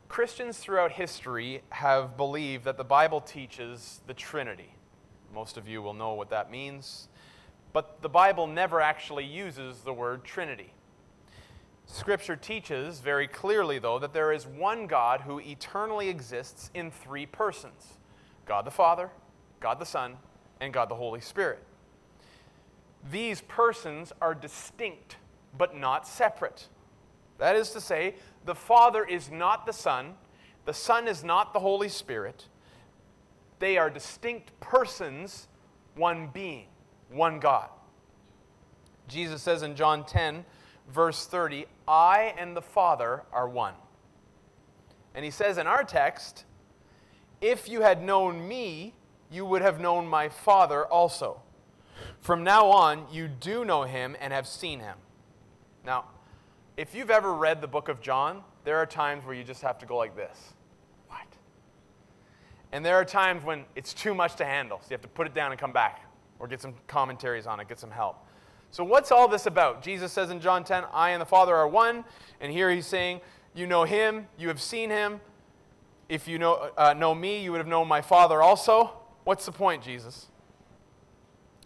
Christians 0.08 0.58
throughout 0.58 0.92
history 0.92 1.62
have 1.70 2.16
believed 2.16 2.64
that 2.64 2.76
the 2.76 2.84
Bible 2.84 3.20
teaches 3.20 4.00
the 4.06 4.14
Trinity. 4.14 4.75
Most 5.36 5.58
of 5.58 5.68
you 5.68 5.82
will 5.82 5.92
know 5.92 6.14
what 6.14 6.30
that 6.30 6.50
means. 6.50 7.08
But 7.74 8.00
the 8.00 8.08
Bible 8.08 8.46
never 8.46 8.80
actually 8.80 9.26
uses 9.26 9.80
the 9.80 9.92
word 9.92 10.24
Trinity. 10.24 10.72
Scripture 11.84 12.36
teaches 12.36 13.00
very 13.00 13.28
clearly, 13.28 13.78
though, 13.78 13.98
that 13.98 14.14
there 14.14 14.32
is 14.32 14.46
one 14.46 14.86
God 14.86 15.20
who 15.20 15.38
eternally 15.40 16.08
exists 16.08 16.70
in 16.72 16.90
three 16.90 17.26
persons 17.26 17.98
God 18.46 18.64
the 18.64 18.70
Father, 18.70 19.10
God 19.60 19.78
the 19.78 19.84
Son, 19.84 20.16
and 20.62 20.72
God 20.72 20.88
the 20.88 20.94
Holy 20.94 21.20
Spirit. 21.20 21.62
These 23.12 23.42
persons 23.42 24.14
are 24.22 24.34
distinct 24.34 25.16
but 25.58 25.76
not 25.76 26.08
separate. 26.08 26.68
That 27.36 27.56
is 27.56 27.72
to 27.72 27.80
say, 27.82 28.14
the 28.46 28.54
Father 28.54 29.04
is 29.04 29.30
not 29.30 29.66
the 29.66 29.74
Son, 29.74 30.14
the 30.64 30.72
Son 30.72 31.06
is 31.06 31.22
not 31.22 31.52
the 31.52 31.60
Holy 31.60 31.90
Spirit. 31.90 32.46
They 33.58 33.78
are 33.78 33.90
distinct 33.90 34.58
persons, 34.60 35.48
one 35.94 36.28
being, 36.32 36.66
one 37.10 37.38
God. 37.40 37.68
Jesus 39.08 39.42
says 39.42 39.62
in 39.62 39.76
John 39.76 40.04
10, 40.04 40.44
verse 40.92 41.26
30, 41.26 41.66
I 41.86 42.34
and 42.38 42.56
the 42.56 42.62
Father 42.62 43.22
are 43.32 43.48
one. 43.48 43.74
And 45.14 45.24
he 45.24 45.30
says 45.30 45.58
in 45.58 45.66
our 45.66 45.84
text, 45.84 46.44
If 47.40 47.68
you 47.68 47.80
had 47.80 48.02
known 48.02 48.46
me, 48.46 48.94
you 49.30 49.44
would 49.44 49.62
have 49.62 49.80
known 49.80 50.06
my 50.06 50.28
Father 50.28 50.84
also. 50.84 51.40
From 52.20 52.44
now 52.44 52.66
on, 52.66 53.06
you 53.10 53.28
do 53.28 53.64
know 53.64 53.84
him 53.84 54.16
and 54.20 54.32
have 54.32 54.46
seen 54.46 54.80
him. 54.80 54.96
Now, 55.84 56.06
if 56.76 56.94
you've 56.94 57.10
ever 57.10 57.32
read 57.32 57.60
the 57.60 57.68
book 57.68 57.88
of 57.88 58.00
John, 58.00 58.42
there 58.64 58.76
are 58.76 58.86
times 58.86 59.24
where 59.24 59.34
you 59.34 59.44
just 59.44 59.62
have 59.62 59.78
to 59.78 59.86
go 59.86 59.96
like 59.96 60.14
this. 60.14 60.52
And 62.72 62.84
there 62.84 62.96
are 62.96 63.04
times 63.04 63.44
when 63.44 63.64
it's 63.74 63.94
too 63.94 64.14
much 64.14 64.36
to 64.36 64.44
handle, 64.44 64.78
so 64.80 64.86
you 64.90 64.94
have 64.94 65.02
to 65.02 65.08
put 65.08 65.26
it 65.26 65.34
down 65.34 65.52
and 65.52 65.60
come 65.60 65.72
back 65.72 66.02
or 66.38 66.48
get 66.48 66.60
some 66.60 66.74
commentaries 66.86 67.46
on 67.46 67.60
it, 67.60 67.68
get 67.68 67.78
some 67.78 67.90
help. 67.90 68.26
So, 68.70 68.84
what's 68.84 69.10
all 69.10 69.28
this 69.28 69.46
about? 69.46 69.82
Jesus 69.82 70.12
says 70.12 70.30
in 70.30 70.40
John 70.40 70.64
10, 70.64 70.84
I 70.92 71.10
and 71.10 71.20
the 71.20 71.26
Father 71.26 71.54
are 71.54 71.68
one. 71.68 72.04
And 72.40 72.52
here 72.52 72.70
he's 72.70 72.86
saying, 72.86 73.20
You 73.54 73.66
know 73.66 73.84
him, 73.84 74.26
you 74.36 74.48
have 74.48 74.60
seen 74.60 74.90
him. 74.90 75.20
If 76.08 76.28
you 76.28 76.38
know, 76.38 76.70
uh, 76.76 76.94
know 76.94 77.14
me, 77.14 77.42
you 77.42 77.52
would 77.52 77.58
have 77.58 77.66
known 77.66 77.88
my 77.88 78.00
Father 78.00 78.42
also. 78.42 78.92
What's 79.24 79.46
the 79.46 79.52
point, 79.52 79.82
Jesus? 79.82 80.26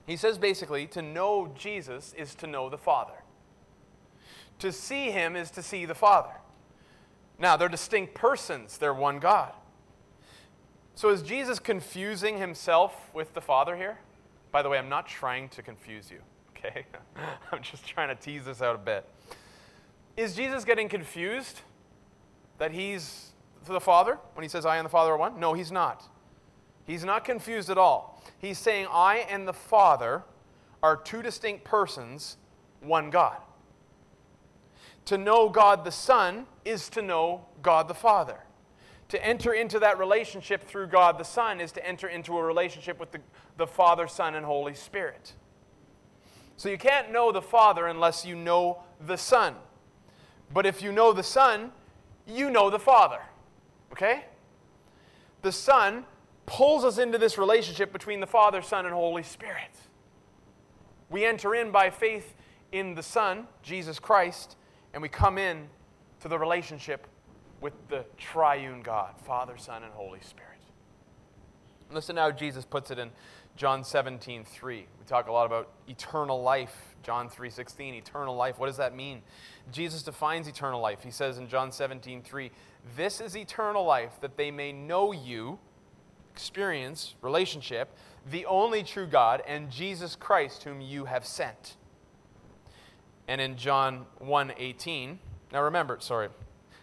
He 0.07 0.17
says 0.17 0.39
basically, 0.39 0.87
to 0.89 1.03
know 1.03 1.53
Jesus 1.57 2.15
is 2.17 2.35
to 2.37 2.47
know 2.47 2.69
the 2.69 2.79
Father. 2.79 3.25
To 4.61 4.73
see 4.73 5.11
him 5.11 5.37
is 5.37 5.51
to 5.53 5.63
see 5.63 5.87
the 5.87 5.95
Father. 5.95 6.33
Now, 7.39 7.57
they're 7.57 7.69
distinct 7.69 8.15
persons, 8.15 8.79
they're 8.79 8.95
one 8.95 9.19
God. 9.19 9.53
So, 11.01 11.09
is 11.09 11.23
Jesus 11.23 11.59
confusing 11.59 12.37
himself 12.37 12.95
with 13.15 13.33
the 13.33 13.41
Father 13.41 13.75
here? 13.75 13.99
By 14.53 14.61
the 14.61 14.69
way, 14.69 14.77
I'm 14.77 14.91
not 14.91 15.09
trying 15.09 15.49
to 15.49 15.63
confuse 15.63 16.11
you, 16.11 16.19
okay? 16.51 16.85
I'm 17.53 17.63
just 17.63 17.87
trying 17.87 18.09
to 18.09 18.15
tease 18.15 18.45
this 18.45 18.61
out 18.61 18.75
a 18.75 18.79
bit. 18.79 19.09
Is 20.19 20.37
Jesus 20.37 20.63
getting 20.63 20.91
confused 20.91 21.63
that 22.59 22.73
he's 22.73 23.31
the 23.67 23.81
Father 23.81 24.19
when 24.35 24.43
he 24.43 24.49
says, 24.51 24.67
I 24.67 24.77
and 24.77 24.85
the 24.85 24.91
Father 24.91 25.13
are 25.13 25.17
one? 25.17 25.41
No, 25.41 25.55
he's 25.55 25.73
not. 25.73 26.07
He's 26.87 27.03
not 27.03 27.25
confused 27.25 27.71
at 27.71 27.79
all. 27.79 28.23
He's 28.37 28.59
saying, 28.59 28.87
I 28.91 29.27
and 29.31 29.49
the 29.49 29.55
Father 29.55 30.23
are 30.83 30.97
two 30.97 31.23
distinct 31.23 31.65
persons, 31.65 32.37
one 32.83 33.09
God. 33.09 33.39
To 35.07 35.17
know 35.17 35.49
God 35.49 35.87
the 35.87 35.93
Son 35.93 36.45
is 36.67 36.91
to 36.91 37.01
know 37.01 37.47
God 37.63 37.89
the 37.89 37.95
Father. 37.95 38.41
To 39.11 39.27
enter 39.27 39.53
into 39.53 39.81
that 39.81 39.99
relationship 39.99 40.63
through 40.63 40.87
God 40.87 41.19
the 41.19 41.25
Son 41.25 41.61
is 41.61 41.73
to 41.73 41.87
enter 41.87 42.09
into 42.09 42.39
a 42.39 42.43
relationship 42.43 42.99
with 42.99 43.11
the, 43.11 43.19
the 43.57 43.67
Father, 43.67 44.07
Son, 44.07 44.35
and 44.35 44.47
Holy 44.47 44.75
Spirit. 44.75 45.35
So 46.57 46.69
you 46.69 46.79
can't 46.79 47.11
know 47.11 47.33
the 47.33 47.43
Father 47.43 47.87
unless 47.87 48.25
you 48.25 48.37
know 48.37 48.83
the 49.05 49.17
Son. 49.17 49.55
But 50.53 50.67
if 50.67 50.83
you 50.83 50.93
know 50.93 51.13
the 51.13 51.23
Son, 51.23 51.73
you 52.27 52.51
know 52.51 52.71
the 52.71 52.79
Father. 52.79 53.21
Okay? 53.93 54.25
The 55.43 55.53
Son 55.53 56.05
pulls 56.47 56.85
us 56.85 56.99
into 56.99 57.19
this 57.19 57.39
relationship 57.39 57.93
between 57.93 58.21
the 58.21 58.27
Father, 58.27 58.63
Son, 58.63 58.85
and 58.85 58.95
Holy 58.95 59.23
Spirit. 59.23 59.71
We 61.09 61.25
enter 61.25 61.55
in 61.55 61.71
by 61.71 61.91
faith 61.91 62.35
in 62.73 62.95
the 62.95 63.03
Son, 63.03 63.49
Jesus 63.63 63.99
Christ, 63.99 64.57
and 64.93 65.03
we 65.03 65.09
come 65.09 65.39
in 65.39 65.69
to 66.21 66.29
the 66.29 66.39
relationship 66.39 67.07
with 67.61 67.75
the 67.89 68.05
triune 68.17 68.83
God, 68.83 69.15
Father, 69.25 69.57
Son, 69.57 69.83
and 69.83 69.93
Holy 69.93 70.21
Spirit. 70.21 70.51
Listen 71.93 72.17
how 72.17 72.31
Jesus 72.31 72.65
puts 72.65 72.91
it 72.91 72.99
in 72.99 73.11
John 73.57 73.85
17, 73.85 74.45
3. 74.45 74.77
We 74.77 74.87
talk 75.07 75.29
a 75.29 75.33
lot 75.33 75.47
about 75.47 75.69
eternal 75.89 76.43
life. 76.43 76.75
John 77.03 77.29
3, 77.29 77.51
16, 77.51 77.95
eternal 77.95 78.37
life. 78.37 78.59
What 78.59 78.67
does 78.67 78.77
that 78.77 78.95
mean? 78.95 79.23
Jesus 79.73 80.03
defines 80.03 80.47
eternal 80.49 80.81
life. 80.81 81.03
He 81.03 81.11
says 81.11 81.39
in 81.39 81.49
John 81.49 81.73
17, 81.73 82.23
3, 82.23 82.51
This 82.97 83.21
is 83.21 83.37
eternal 83.37 83.85
life, 83.85 84.13
that 84.21 84.37
they 84.37 84.51
may 84.51 84.73
know 84.73 85.13
you, 85.13 85.59
experience, 86.33 87.15
relationship, 87.23 87.97
the 88.31 88.47
only 88.47 88.83
true 88.83 89.07
God, 89.07 89.43
and 89.47 89.71
Jesus 89.71 90.15
Christ, 90.15 90.65
whom 90.65 90.81
you 90.81 91.07
have 91.07 91.27
sent. 91.27 91.77
And 93.27 93.41
in 93.41 93.57
John 93.57 94.07
1, 94.19 94.53
18, 94.57 95.19
now 95.53 95.63
remember, 95.63 95.99
sorry, 96.01 96.29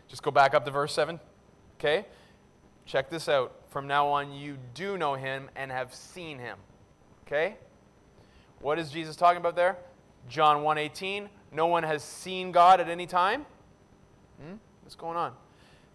just 0.08 0.24
go 0.24 0.32
back 0.32 0.54
up 0.54 0.66
to 0.66 0.72
verse 0.72 0.94
7. 0.94 1.20
Okay? 1.80 2.06
Check 2.86 3.10
this 3.10 3.28
out. 3.28 3.54
From 3.70 3.88
now 3.88 4.08
on, 4.08 4.34
you 4.34 4.58
do 4.74 4.98
know 4.98 5.16
him 5.16 5.50
and 5.56 5.72
have 5.72 5.94
seen 5.94 6.40
him. 6.40 6.58
Okay? 7.26 7.56
What 8.60 8.80
is 8.80 8.90
Jesus 8.90 9.16
talking 9.16 9.38
about 9.38 9.56
there? 9.56 9.78
John 10.30 10.64
1:18. 10.64 11.30
No 11.52 11.68
one 11.68 11.84
has 11.84 12.04
seen 12.04 12.52
God 12.52 12.80
at 12.80 12.90
any 12.90 13.06
time. 13.06 13.46
Hmm? 14.42 14.56
What's 14.84 14.96
going 14.96 15.18
on? 15.18 15.34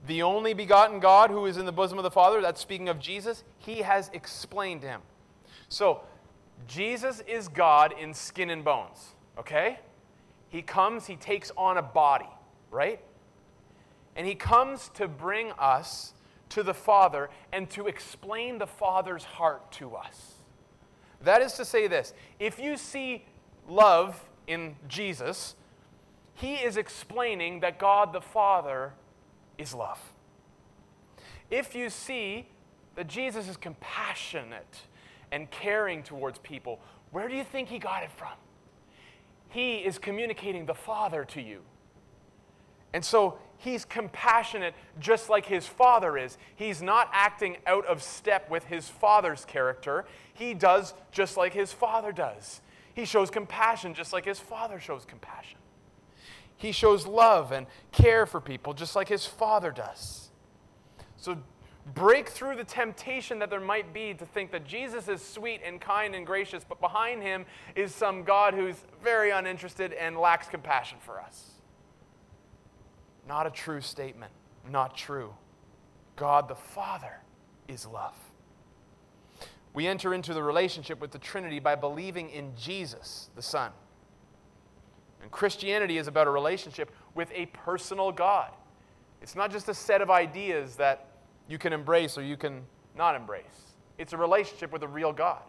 The 0.06 0.22
only 0.22 0.52
begotten 0.54 1.00
God 1.00 1.30
who 1.30 1.46
is 1.46 1.56
in 1.56 1.66
the 1.66 1.72
bosom 1.72 1.98
of 1.98 2.04
the 2.04 2.10
Father, 2.10 2.40
that's 2.40 2.60
speaking 2.60 2.88
of 2.88 2.98
Jesus, 2.98 3.44
he 3.58 3.82
has 3.82 4.10
explained 4.12 4.82
him. 4.82 5.00
So, 5.68 6.02
Jesus 6.66 7.20
is 7.20 7.48
God 7.48 7.94
in 7.98 8.12
skin 8.12 8.50
and 8.50 8.64
bones, 8.64 9.14
okay? 9.38 9.78
He 10.48 10.60
comes, 10.62 11.06
he 11.06 11.16
takes 11.16 11.52
on 11.56 11.78
a 11.78 11.82
body, 11.82 12.28
right? 12.70 13.00
And 14.16 14.26
he 14.26 14.34
comes 14.34 14.90
to 14.94 15.08
bring 15.08 15.52
us 15.58 16.12
to 16.50 16.62
the 16.62 16.74
Father 16.74 17.30
and 17.52 17.68
to 17.70 17.86
explain 17.86 18.58
the 18.58 18.66
Father's 18.66 19.24
heart 19.24 19.72
to 19.72 19.96
us. 19.96 20.34
That 21.22 21.40
is 21.40 21.54
to 21.54 21.64
say, 21.64 21.86
this 21.86 22.12
if 22.38 22.58
you 22.58 22.76
see 22.76 23.24
love 23.68 24.22
in 24.46 24.76
Jesus, 24.88 25.54
he 26.34 26.54
is 26.54 26.76
explaining 26.76 27.60
that 27.60 27.78
God 27.78 28.12
the 28.12 28.20
Father 28.20 28.92
is 29.56 29.72
love. 29.72 30.00
If 31.50 31.74
you 31.74 31.90
see 31.90 32.48
that 32.96 33.08
Jesus 33.08 33.48
is 33.48 33.56
compassionate 33.56 34.80
and 35.30 35.50
caring 35.50 36.02
towards 36.02 36.38
people, 36.38 36.80
where 37.10 37.28
do 37.28 37.34
you 37.34 37.44
think 37.44 37.68
he 37.68 37.78
got 37.78 38.02
it 38.02 38.10
from? 38.10 38.32
He 39.48 39.76
is 39.78 39.98
communicating 39.98 40.66
the 40.66 40.74
Father 40.74 41.24
to 41.26 41.40
you. 41.40 41.60
And 42.92 43.04
so 43.04 43.38
he's 43.62 43.84
compassionate 43.84 44.74
just 45.00 45.28
like 45.30 45.46
his 45.46 45.66
father 45.66 46.16
is. 46.18 46.38
He's 46.54 46.82
not 46.82 47.08
acting 47.12 47.56
out 47.66 47.86
of 47.86 48.02
step 48.02 48.50
with 48.50 48.64
his 48.64 48.88
father's 48.88 49.44
character. 49.44 50.04
He 50.34 50.54
does 50.54 50.94
just 51.10 51.36
like 51.36 51.52
his 51.52 51.72
father 51.72 52.12
does. 52.12 52.60
He 52.94 53.04
shows 53.04 53.30
compassion 53.30 53.94
just 53.94 54.12
like 54.12 54.24
his 54.24 54.38
father 54.38 54.78
shows 54.78 55.04
compassion. 55.04 55.58
He 56.56 56.72
shows 56.72 57.06
love 57.06 57.52
and 57.52 57.66
care 57.90 58.26
for 58.26 58.40
people 58.40 58.74
just 58.74 58.94
like 58.94 59.08
his 59.08 59.26
father 59.26 59.70
does. 59.70 60.30
So 61.16 61.38
Break 61.94 62.28
through 62.28 62.56
the 62.56 62.64
temptation 62.64 63.40
that 63.40 63.50
there 63.50 63.60
might 63.60 63.92
be 63.92 64.14
to 64.14 64.24
think 64.24 64.52
that 64.52 64.64
Jesus 64.64 65.08
is 65.08 65.20
sweet 65.20 65.62
and 65.64 65.80
kind 65.80 66.14
and 66.14 66.24
gracious, 66.24 66.64
but 66.66 66.80
behind 66.80 67.22
him 67.22 67.44
is 67.74 67.92
some 67.92 68.22
God 68.22 68.54
who's 68.54 68.76
very 69.02 69.30
uninterested 69.30 69.92
and 69.92 70.16
lacks 70.16 70.46
compassion 70.46 70.98
for 71.00 71.20
us. 71.20 71.50
Not 73.26 73.46
a 73.46 73.50
true 73.50 73.80
statement. 73.80 74.32
Not 74.68 74.96
true. 74.96 75.34
God 76.16 76.48
the 76.48 76.54
Father 76.54 77.20
is 77.68 77.86
love. 77.86 78.16
We 79.74 79.86
enter 79.86 80.12
into 80.12 80.34
the 80.34 80.42
relationship 80.42 81.00
with 81.00 81.12
the 81.12 81.18
Trinity 81.18 81.58
by 81.58 81.74
believing 81.74 82.28
in 82.30 82.52
Jesus, 82.56 83.30
the 83.34 83.42
Son. 83.42 83.72
And 85.22 85.30
Christianity 85.30 85.98
is 85.98 86.08
about 86.08 86.26
a 86.26 86.30
relationship 86.30 86.90
with 87.14 87.30
a 87.34 87.46
personal 87.46 88.12
God. 88.12 88.50
It's 89.22 89.36
not 89.36 89.50
just 89.50 89.68
a 89.68 89.74
set 89.74 90.02
of 90.02 90.10
ideas 90.10 90.76
that 90.76 91.06
you 91.48 91.58
can 91.58 91.72
embrace 91.72 92.18
or 92.18 92.22
you 92.22 92.36
can 92.36 92.62
not 92.96 93.14
embrace, 93.14 93.74
it's 93.98 94.12
a 94.12 94.16
relationship 94.16 94.72
with 94.72 94.82
a 94.82 94.88
real 94.88 95.12
God. 95.12 95.42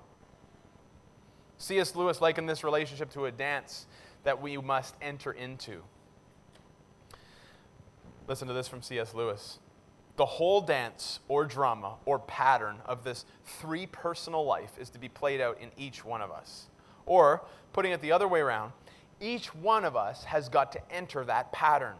C.S. 1.57 1.95
Lewis 1.95 2.21
likened 2.21 2.47
this 2.47 2.63
relationship 2.63 3.09
to 3.11 3.25
a 3.25 3.31
dance 3.31 3.87
that 4.23 4.41
we 4.41 4.57
must 4.57 4.95
enter 5.01 5.31
into. 5.31 5.81
Listen 8.27 8.47
to 8.47 8.53
this 8.53 8.67
from 8.67 8.81
C.S. 8.81 9.13
Lewis. 9.13 9.59
The 10.15 10.25
whole 10.25 10.61
dance 10.61 11.19
or 11.27 11.43
drama 11.45 11.95
or 12.05 12.19
pattern 12.19 12.77
of 12.85 13.03
this 13.03 13.25
three 13.43 13.85
personal 13.87 14.45
life 14.45 14.77
is 14.79 14.89
to 14.91 14.99
be 14.99 15.09
played 15.09 15.41
out 15.41 15.57
in 15.59 15.71
each 15.77 16.05
one 16.05 16.21
of 16.21 16.31
us. 16.31 16.67
Or, 17.05 17.43
putting 17.73 17.91
it 17.91 18.01
the 18.01 18.11
other 18.11 18.27
way 18.27 18.39
around, 18.39 18.73
each 19.19 19.53
one 19.55 19.83
of 19.83 19.95
us 19.95 20.25
has 20.25 20.49
got 20.49 20.71
to 20.73 20.91
enter 20.91 21.25
that 21.25 21.51
pattern, 21.51 21.95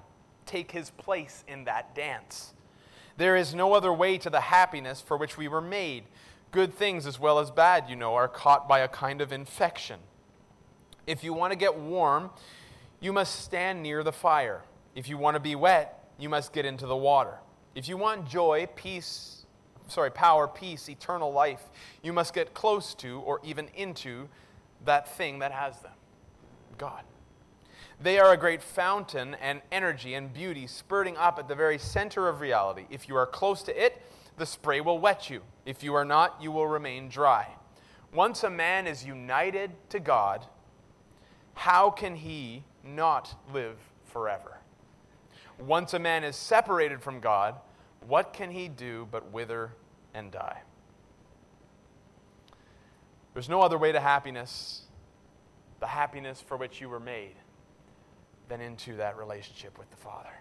take 0.46 0.72
his 0.72 0.92
place 0.92 1.44
in 1.48 1.66
that 1.66 1.96
dance. 1.96 2.54
There 3.18 3.36
is 3.36 3.54
no 3.54 3.74
other 3.74 3.92
way 3.92 4.18
to 4.20 4.30
the 4.30 4.42
happiness 4.42 5.02
for 5.02 5.18
which 5.18 5.38
we 5.38 5.48
were 5.48 5.62
made. 5.62 6.06
Good 6.52 6.74
things 6.74 7.06
as 7.06 7.20
well 7.20 7.40
as 7.40 7.52
bad, 7.52 7.90
you 7.90 7.96
know, 7.96 8.16
are 8.16 8.28
caught 8.28 8.68
by 8.68 8.80
a 8.80 8.88
kind 8.88 9.22
of 9.22 9.32
infection. 9.32 10.00
If 11.06 11.24
you 11.24 11.34
want 11.34 11.52
to 11.52 11.58
get 11.58 11.76
warm, 11.76 12.30
you 13.00 13.12
must 13.12 13.42
stand 13.42 13.84
near 13.84 14.04
the 14.04 14.12
fire. 14.12 14.62
If 14.96 15.10
you 15.10 15.18
want 15.18 15.36
to 15.36 15.40
be 15.40 15.56
wet, 15.56 16.03
you 16.18 16.30
must 16.30 16.54
get 16.54 16.66
into 16.66 16.86
the 16.86 16.96
water. 16.96 17.38
If 17.76 17.88
you 17.88 17.98
want 17.98 18.28
joy, 18.28 18.68
peace, 18.76 19.46
sorry, 19.88 20.12
power, 20.12 20.48
peace, 20.48 20.90
eternal 20.90 21.32
life, 21.32 21.62
you 22.02 22.14
must 22.14 22.34
get 22.34 22.54
close 22.54 22.94
to 22.96 23.20
or 23.22 23.40
even 23.44 23.68
into 23.76 24.30
that 24.86 25.10
thing 25.16 25.40
that 25.40 25.52
has 25.52 25.80
them 25.80 25.92
God. 26.78 27.04
They 28.02 28.20
are 28.20 28.34
a 28.34 28.38
great 28.38 28.62
fountain 28.62 29.36
and 29.36 29.62
energy 29.72 30.14
and 30.14 30.34
beauty 30.34 30.68
spurting 30.68 31.16
up 31.18 31.40
at 31.40 31.48
the 31.48 31.56
very 31.56 31.78
center 31.78 32.28
of 32.28 32.42
reality. 32.42 32.86
If 32.90 33.08
you 33.08 33.16
are 33.16 33.26
close 33.26 33.64
to 33.64 33.84
it, 33.86 34.02
the 34.38 34.46
spray 34.46 34.82
will 34.82 35.00
wet 35.00 35.30
you. 35.30 35.42
If 35.66 35.84
you 35.84 35.94
are 35.96 36.06
not, 36.06 36.38
you 36.42 36.52
will 36.52 36.68
remain 36.68 37.08
dry. 37.08 37.48
Once 38.14 38.44
a 38.44 38.50
man 38.50 38.88
is 38.88 39.06
united 39.06 39.72
to 39.90 40.00
God, 40.00 40.46
how 41.54 41.90
can 41.90 42.16
he 42.16 42.64
not 42.84 43.36
live 43.54 43.78
forever? 44.06 44.53
Once 45.66 45.94
a 45.94 46.00
man 46.00 46.24
is 46.24 46.36
separated 46.36 47.02
from 47.02 47.20
God, 47.20 47.56
what 48.08 48.34
can 48.34 48.52
he 48.52 48.68
do 48.68 49.08
but 49.12 49.32
wither 49.32 49.72
and 50.14 50.30
die? 50.32 50.62
There's 53.34 53.50
no 53.50 53.62
other 53.62 53.78
way 53.78 53.92
to 53.92 54.00
happiness, 54.00 54.82
the 55.80 55.88
happiness 55.88 56.42
for 56.42 56.58
which 56.58 56.82
you 56.82 56.90
were 56.90 57.00
made, 57.00 57.36
than 58.50 58.60
into 58.60 58.98
that 58.98 59.18
relationship 59.18 59.78
with 59.80 59.90
the 59.90 59.98
Father 59.98 60.34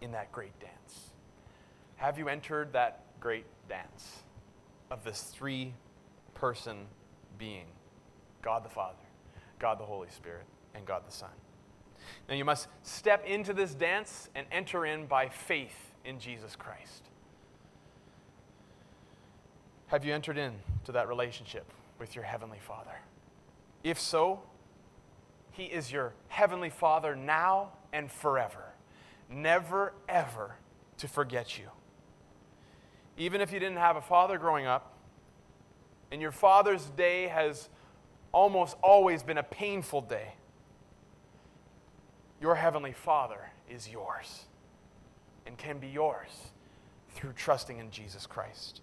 in 0.00 0.12
that 0.12 0.32
great 0.32 0.58
dance. 0.58 1.10
Have 1.96 2.18
you 2.18 2.28
entered 2.28 2.72
that 2.72 3.04
great 3.20 3.46
dance 3.68 4.22
of 4.90 5.04
this 5.04 5.22
three 5.22 5.74
person 6.34 6.86
being 7.38 7.66
God 8.42 8.64
the 8.64 8.68
Father, 8.68 8.96
God 9.58 9.78
the 9.78 9.84
Holy 9.84 10.08
Spirit, 10.08 10.46
and 10.74 10.84
God 10.84 11.02
the 11.06 11.12
Son? 11.12 11.30
Now 12.28 12.34
you 12.34 12.44
must 12.44 12.68
step 12.82 13.26
into 13.26 13.52
this 13.52 13.74
dance 13.74 14.28
and 14.34 14.46
enter 14.52 14.86
in 14.86 15.06
by 15.06 15.28
faith 15.28 15.92
in 16.04 16.18
Jesus 16.18 16.56
Christ. 16.56 17.04
Have 19.88 20.04
you 20.04 20.14
entered 20.14 20.38
into 20.38 20.92
that 20.92 21.08
relationship 21.08 21.64
with 21.98 22.14
your 22.14 22.24
Heavenly 22.24 22.60
Father? 22.60 22.94
If 23.82 23.98
so, 23.98 24.40
He 25.50 25.64
is 25.64 25.90
your 25.90 26.12
Heavenly 26.28 26.70
Father 26.70 27.16
now 27.16 27.72
and 27.92 28.10
forever, 28.10 28.72
never, 29.28 29.92
ever 30.08 30.54
to 30.98 31.08
forget 31.08 31.58
you. 31.58 31.66
Even 33.16 33.40
if 33.40 33.52
you 33.52 33.58
didn't 33.58 33.78
have 33.78 33.96
a 33.96 34.00
father 34.00 34.38
growing 34.38 34.66
up, 34.66 34.94
and 36.12 36.22
your 36.22 36.32
father's 36.32 36.84
day 36.90 37.28
has 37.28 37.68
almost 38.32 38.76
always 38.82 39.22
been 39.22 39.38
a 39.38 39.42
painful 39.42 40.02
day, 40.02 40.34
your 42.40 42.54
Heavenly 42.54 42.92
Father 42.92 43.50
is 43.68 43.88
yours 43.88 44.46
and 45.46 45.58
can 45.58 45.78
be 45.78 45.88
yours 45.88 46.50
through 47.10 47.32
trusting 47.32 47.78
in 47.78 47.90
Jesus 47.90 48.26
Christ. 48.26 48.80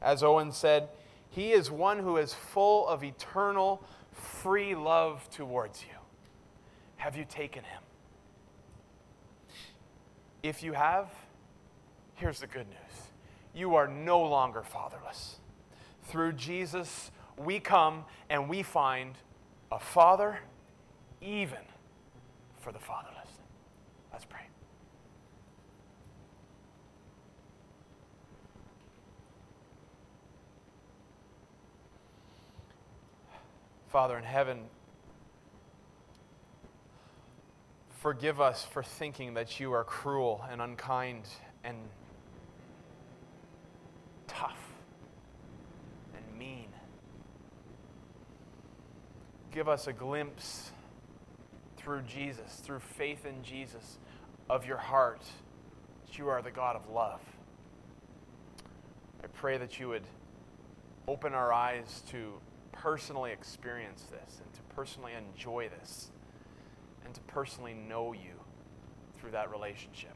As 0.00 0.22
Owen 0.22 0.52
said, 0.52 0.88
He 1.30 1.52
is 1.52 1.70
one 1.70 1.98
who 1.98 2.16
is 2.16 2.32
full 2.32 2.86
of 2.86 3.02
eternal, 3.02 3.82
free 4.12 4.74
love 4.74 5.28
towards 5.30 5.82
you. 5.82 5.98
Have 6.96 7.16
you 7.16 7.24
taken 7.28 7.64
Him? 7.64 7.82
If 10.42 10.62
you 10.62 10.74
have, 10.74 11.08
here's 12.14 12.40
the 12.40 12.46
good 12.46 12.68
news 12.68 13.00
you 13.54 13.74
are 13.76 13.88
no 13.88 14.20
longer 14.20 14.62
fatherless. 14.62 15.36
Through 16.04 16.32
Jesus, 16.32 17.10
we 17.36 17.60
come 17.60 18.04
and 18.28 18.48
we 18.48 18.62
find 18.62 19.14
a 19.72 19.78
Father 19.78 20.40
even 21.20 21.58
for 22.64 22.72
the 22.72 22.78
fatherless. 22.78 23.28
Let's 24.10 24.24
pray. 24.24 24.40
Father 33.88 34.16
in 34.16 34.24
heaven, 34.24 34.60
forgive 38.00 38.40
us 38.40 38.64
for 38.64 38.82
thinking 38.82 39.34
that 39.34 39.60
you 39.60 39.72
are 39.74 39.84
cruel 39.84 40.42
and 40.50 40.62
unkind 40.62 41.24
and 41.64 41.76
tough 44.26 44.72
and 46.16 46.38
mean. 46.38 46.68
Give 49.52 49.68
us 49.68 49.86
a 49.86 49.92
glimpse 49.92 50.70
through 51.84 52.00
Jesus, 52.02 52.62
through 52.64 52.80
faith 52.80 53.26
in 53.26 53.42
Jesus, 53.42 53.98
of 54.48 54.66
your 54.66 54.78
heart, 54.78 55.22
that 56.06 56.18
you 56.18 56.28
are 56.28 56.40
the 56.40 56.50
God 56.50 56.76
of 56.76 56.88
love. 56.88 57.20
I 59.22 59.26
pray 59.26 59.58
that 59.58 59.78
you 59.78 59.88
would 59.88 60.04
open 61.06 61.34
our 61.34 61.52
eyes 61.52 62.02
to 62.10 62.32
personally 62.72 63.32
experience 63.32 64.04
this 64.10 64.40
and 64.42 64.52
to 64.54 64.60
personally 64.74 65.12
enjoy 65.12 65.68
this 65.78 66.10
and 67.04 67.14
to 67.14 67.20
personally 67.22 67.74
know 67.74 68.14
you 68.14 68.32
through 69.20 69.32
that 69.32 69.50
relationship. 69.50 70.14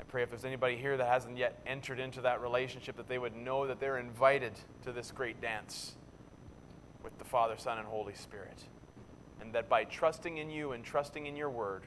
I 0.00 0.02
pray 0.02 0.24
if 0.24 0.30
there's 0.30 0.44
anybody 0.44 0.76
here 0.76 0.96
that 0.96 1.06
hasn't 1.06 1.38
yet 1.38 1.60
entered 1.66 2.00
into 2.00 2.20
that 2.22 2.42
relationship, 2.42 2.96
that 2.96 3.08
they 3.08 3.18
would 3.18 3.36
know 3.36 3.68
that 3.68 3.78
they're 3.78 3.98
invited 3.98 4.54
to 4.82 4.90
this 4.90 5.12
great 5.12 5.40
dance 5.40 5.94
with 7.04 7.16
the 7.18 7.24
Father, 7.24 7.54
Son, 7.56 7.78
and 7.78 7.86
Holy 7.86 8.14
Spirit 8.14 8.64
and 9.46 9.54
that 9.54 9.68
by 9.68 9.84
trusting 9.84 10.38
in 10.38 10.50
you 10.50 10.72
and 10.72 10.82
trusting 10.84 11.26
in 11.26 11.36
your 11.36 11.48
word, 11.48 11.84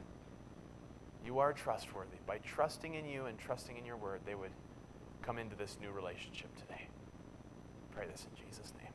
you 1.26 1.40
are 1.40 1.52
trustworthy. 1.52 2.16
By 2.26 2.38
trusting 2.38 2.94
in 2.94 3.06
you 3.06 3.26
and 3.26 3.38
trusting 3.38 3.78
in 3.78 3.86
your 3.86 3.98
word, 3.98 4.22
they 4.26 4.34
would 4.34 4.54
come 5.22 5.38
into 5.38 5.58
this 5.58 5.78
new 5.82 5.92
relationship 5.92 6.56
today. 6.56 6.88
Pray 7.92 8.08
this 8.10 8.26
in 8.32 8.48
Jesus' 8.48 8.72
name. 8.82 8.89